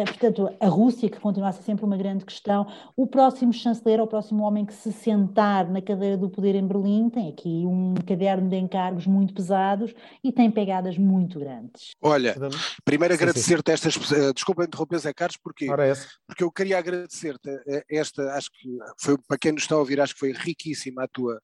[0.06, 4.06] portanto, a Rússia, que continua a ser sempre uma grande questão, o próximo chanceler, o
[4.06, 8.48] próximo homem que se sentar na cadeira do poder em Berlim, tem aqui um caderno
[8.48, 11.90] de encargos muito pesados e tem pegadas muito grandes.
[12.00, 12.34] Olha,
[12.84, 13.96] primeiro agradecer-te estas.
[13.96, 15.66] Uh, desculpa interromper, Zé Carlos, porque,
[16.26, 17.50] porque eu queria agradecer-te
[17.90, 18.68] esta, acho que
[19.00, 21.40] foi para quem nos está a ouvir, acho que foi riquíssima a tua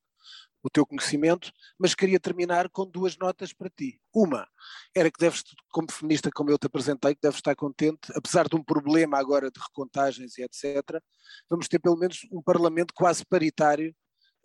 [0.62, 4.00] o teu conhecimento, mas queria terminar com duas notas para ti.
[4.12, 4.46] Uma,
[4.94, 8.56] era que deves, como feminista, como eu te apresentei, que deves estar contente, apesar de
[8.56, 11.00] um problema agora de recontagens e etc.,
[11.48, 13.94] vamos ter pelo menos um parlamento quase paritário,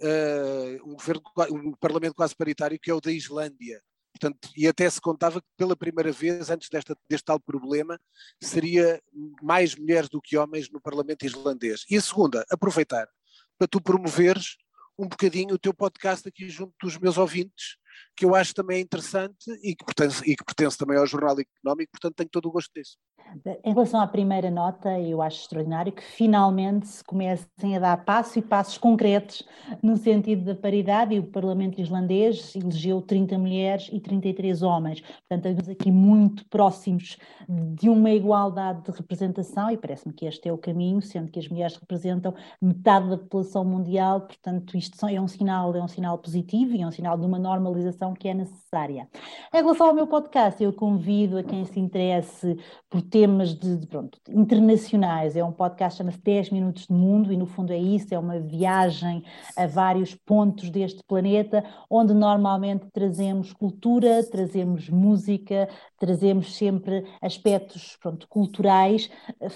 [0.02, 3.82] uh, um, governo, um parlamento quase paritário que é o da Islândia.
[4.14, 8.00] Portanto, e até se contava que pela primeira vez, antes desta, deste tal problema,
[8.40, 9.02] seria
[9.42, 11.84] mais mulheres do que homens no Parlamento islandês.
[11.90, 13.10] E a segunda, aproveitar
[13.58, 14.58] para tu promoveres
[14.98, 17.78] um bocadinho o teu podcast aqui junto dos meus ouvintes,
[18.16, 21.92] que eu acho também interessante e que pertence, e que pertence também ao Jornal Económico,
[21.92, 22.98] portanto tenho todo o gosto disso.
[23.64, 28.38] Em relação à primeira nota, eu acho extraordinário que finalmente se comecem a dar passo
[28.38, 29.44] e passos concretos
[29.82, 35.02] no sentido da paridade e o Parlamento islandês elegeu 30 mulheres e 33 homens.
[35.02, 37.18] Portanto, estamos aqui muito próximos
[37.50, 41.48] de uma igualdade de representação e parece-me que este é o caminho, sendo que as
[41.48, 46.76] mulheres representam metade da população mundial, portanto isto é um sinal, é um sinal positivo
[46.76, 49.08] e é um sinal de uma normalização que é necessária.
[49.54, 52.58] Em relação ao meu podcast, eu convido a quem se interesse
[52.90, 55.36] por temas de, pronto, internacionais.
[55.36, 58.40] É um podcast chama-se 10 Minutos de Mundo e, no fundo, é isso: é uma
[58.40, 59.24] viagem
[59.56, 68.28] a vários pontos deste planeta, onde normalmente trazemos cultura, trazemos música, trazemos sempre aspectos pronto,
[68.28, 69.12] culturais.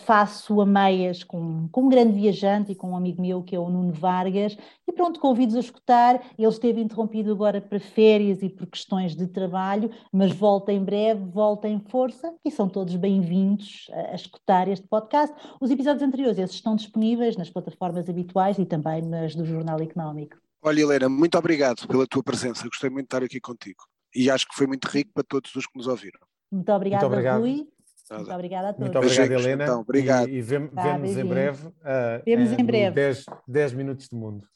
[0.05, 3.59] Faço a meias com, com um grande viajante e com um amigo meu que é
[3.59, 4.55] o Nuno Vargas,
[4.87, 6.21] e pronto, convido-os a escutar.
[6.37, 11.25] Ele esteve interrompido agora para férias e por questões de trabalho, mas volta em breve,
[11.25, 15.35] volta em força e são todos bem-vindos bem-vindos a, a, escutar este podcast.
[15.61, 20.37] Os episódios anteriores esses estão disponíveis nas plataformas habituais e também nas do Jornal Económico.
[20.61, 22.67] Olha, Helena, muito obrigado pela tua presença.
[22.67, 23.83] Gostei muito de estar aqui contigo.
[24.15, 26.19] E acho que foi muito rico para todos os que nos ouviram.
[26.51, 27.39] Muito obrigada, muito obrigado.
[27.41, 27.67] Rui.
[28.09, 28.93] Muito obrigada a todos.
[28.93, 29.63] Muito obrigado, Helena.
[29.63, 30.29] Então, obrigado.
[30.29, 31.67] E, e vemos, tá, vemos em breve.
[31.67, 32.95] Uh, vemos em breve.
[32.95, 34.47] 10, 10 minutos de mundo.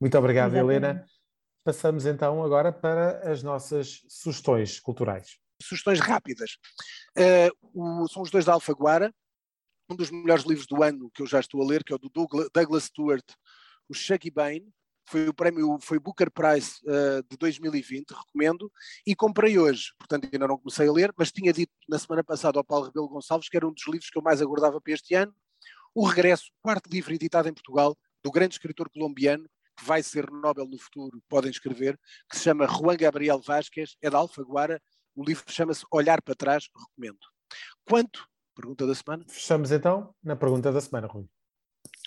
[0.00, 0.84] Muito obrigado, Exatamente.
[0.84, 1.04] Helena.
[1.62, 6.56] Passamos então agora para as nossas sugestões culturais sugestões rápidas.
[7.16, 9.14] Uh, o, são os dois da Alfaguara,
[9.90, 11.98] um dos melhores livros do ano que eu já estou a ler, que é o
[11.98, 13.24] do Douglas, Stewart,
[13.88, 14.72] o Shaggy Bane,
[15.10, 18.70] foi o prémio, foi Booker Prize uh, de 2020, recomendo,
[19.04, 22.58] e comprei hoje, portanto ainda não comecei a ler, mas tinha dito na semana passada
[22.58, 25.14] ao Paulo Rebelo Gonçalves que era um dos livros que eu mais aguardava para este
[25.14, 25.34] ano,
[25.92, 30.68] O Regresso, quarto livro editado em Portugal, do grande escritor colombiano, que vai ser Nobel
[30.68, 31.98] no futuro, podem escrever,
[32.30, 34.80] que se chama Juan Gabriel Vázquez, é da Alfaguara,
[35.14, 37.18] o livro chama-se Olhar para Trás, recomendo.
[37.84, 38.26] Quanto?
[38.54, 39.24] Pergunta da semana.
[39.28, 41.26] Fechamos então na pergunta da semana, Rui.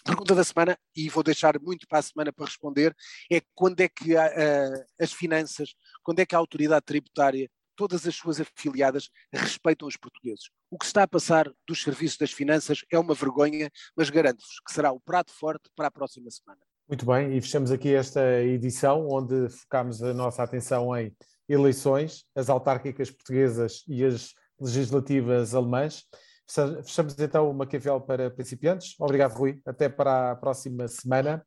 [0.05, 2.93] Pergunta da semana, e vou deixar muito para a semana para responder,
[3.31, 5.73] é quando é que a, a, as finanças,
[6.03, 10.49] quando é que a autoridade tributária, todas as suas afiliadas, respeitam os portugueses.
[10.69, 14.73] O que está a passar dos serviços das finanças é uma vergonha, mas garanto-vos que
[14.73, 16.59] será o prato forte para a próxima semana.
[16.87, 21.15] Muito bem, e fechamos aqui esta edição onde focamos a nossa atenção em
[21.53, 26.03] eleições, as autárquicas portuguesas e as legislativas alemãs.
[26.83, 28.95] Fechamos então o Maquiavel para principiantes.
[28.99, 29.61] Obrigado, Rui.
[29.65, 31.45] Até para a próxima semana.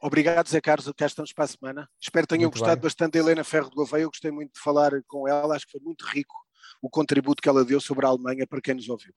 [0.00, 0.90] Obrigado, Zé Carlos.
[0.96, 1.88] Cá estamos para a semana.
[2.00, 2.82] Espero que tenham muito gostado bem.
[2.82, 4.02] bastante da Helena Ferro de Gouveia.
[4.02, 5.54] Eu gostei muito de falar com ela.
[5.54, 6.34] Acho que foi muito rico
[6.82, 9.14] o contributo que ela deu sobre a Alemanha para quem nos ouviu.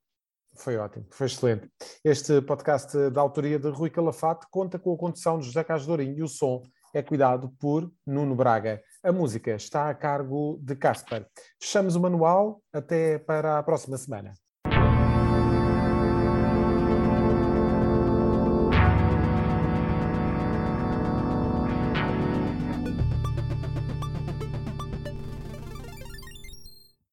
[0.57, 1.69] Foi ótimo, foi excelente.
[2.03, 6.19] Este podcast da autoria de Rui Calafate conta com a condução de José Carlos Dourinho
[6.19, 6.63] e o som
[6.93, 8.81] é cuidado por Nuno Braga.
[9.05, 11.29] A música está a cargo de Casper.
[11.61, 12.63] Fechamos o manual.
[12.73, 14.33] Até para a próxima semana.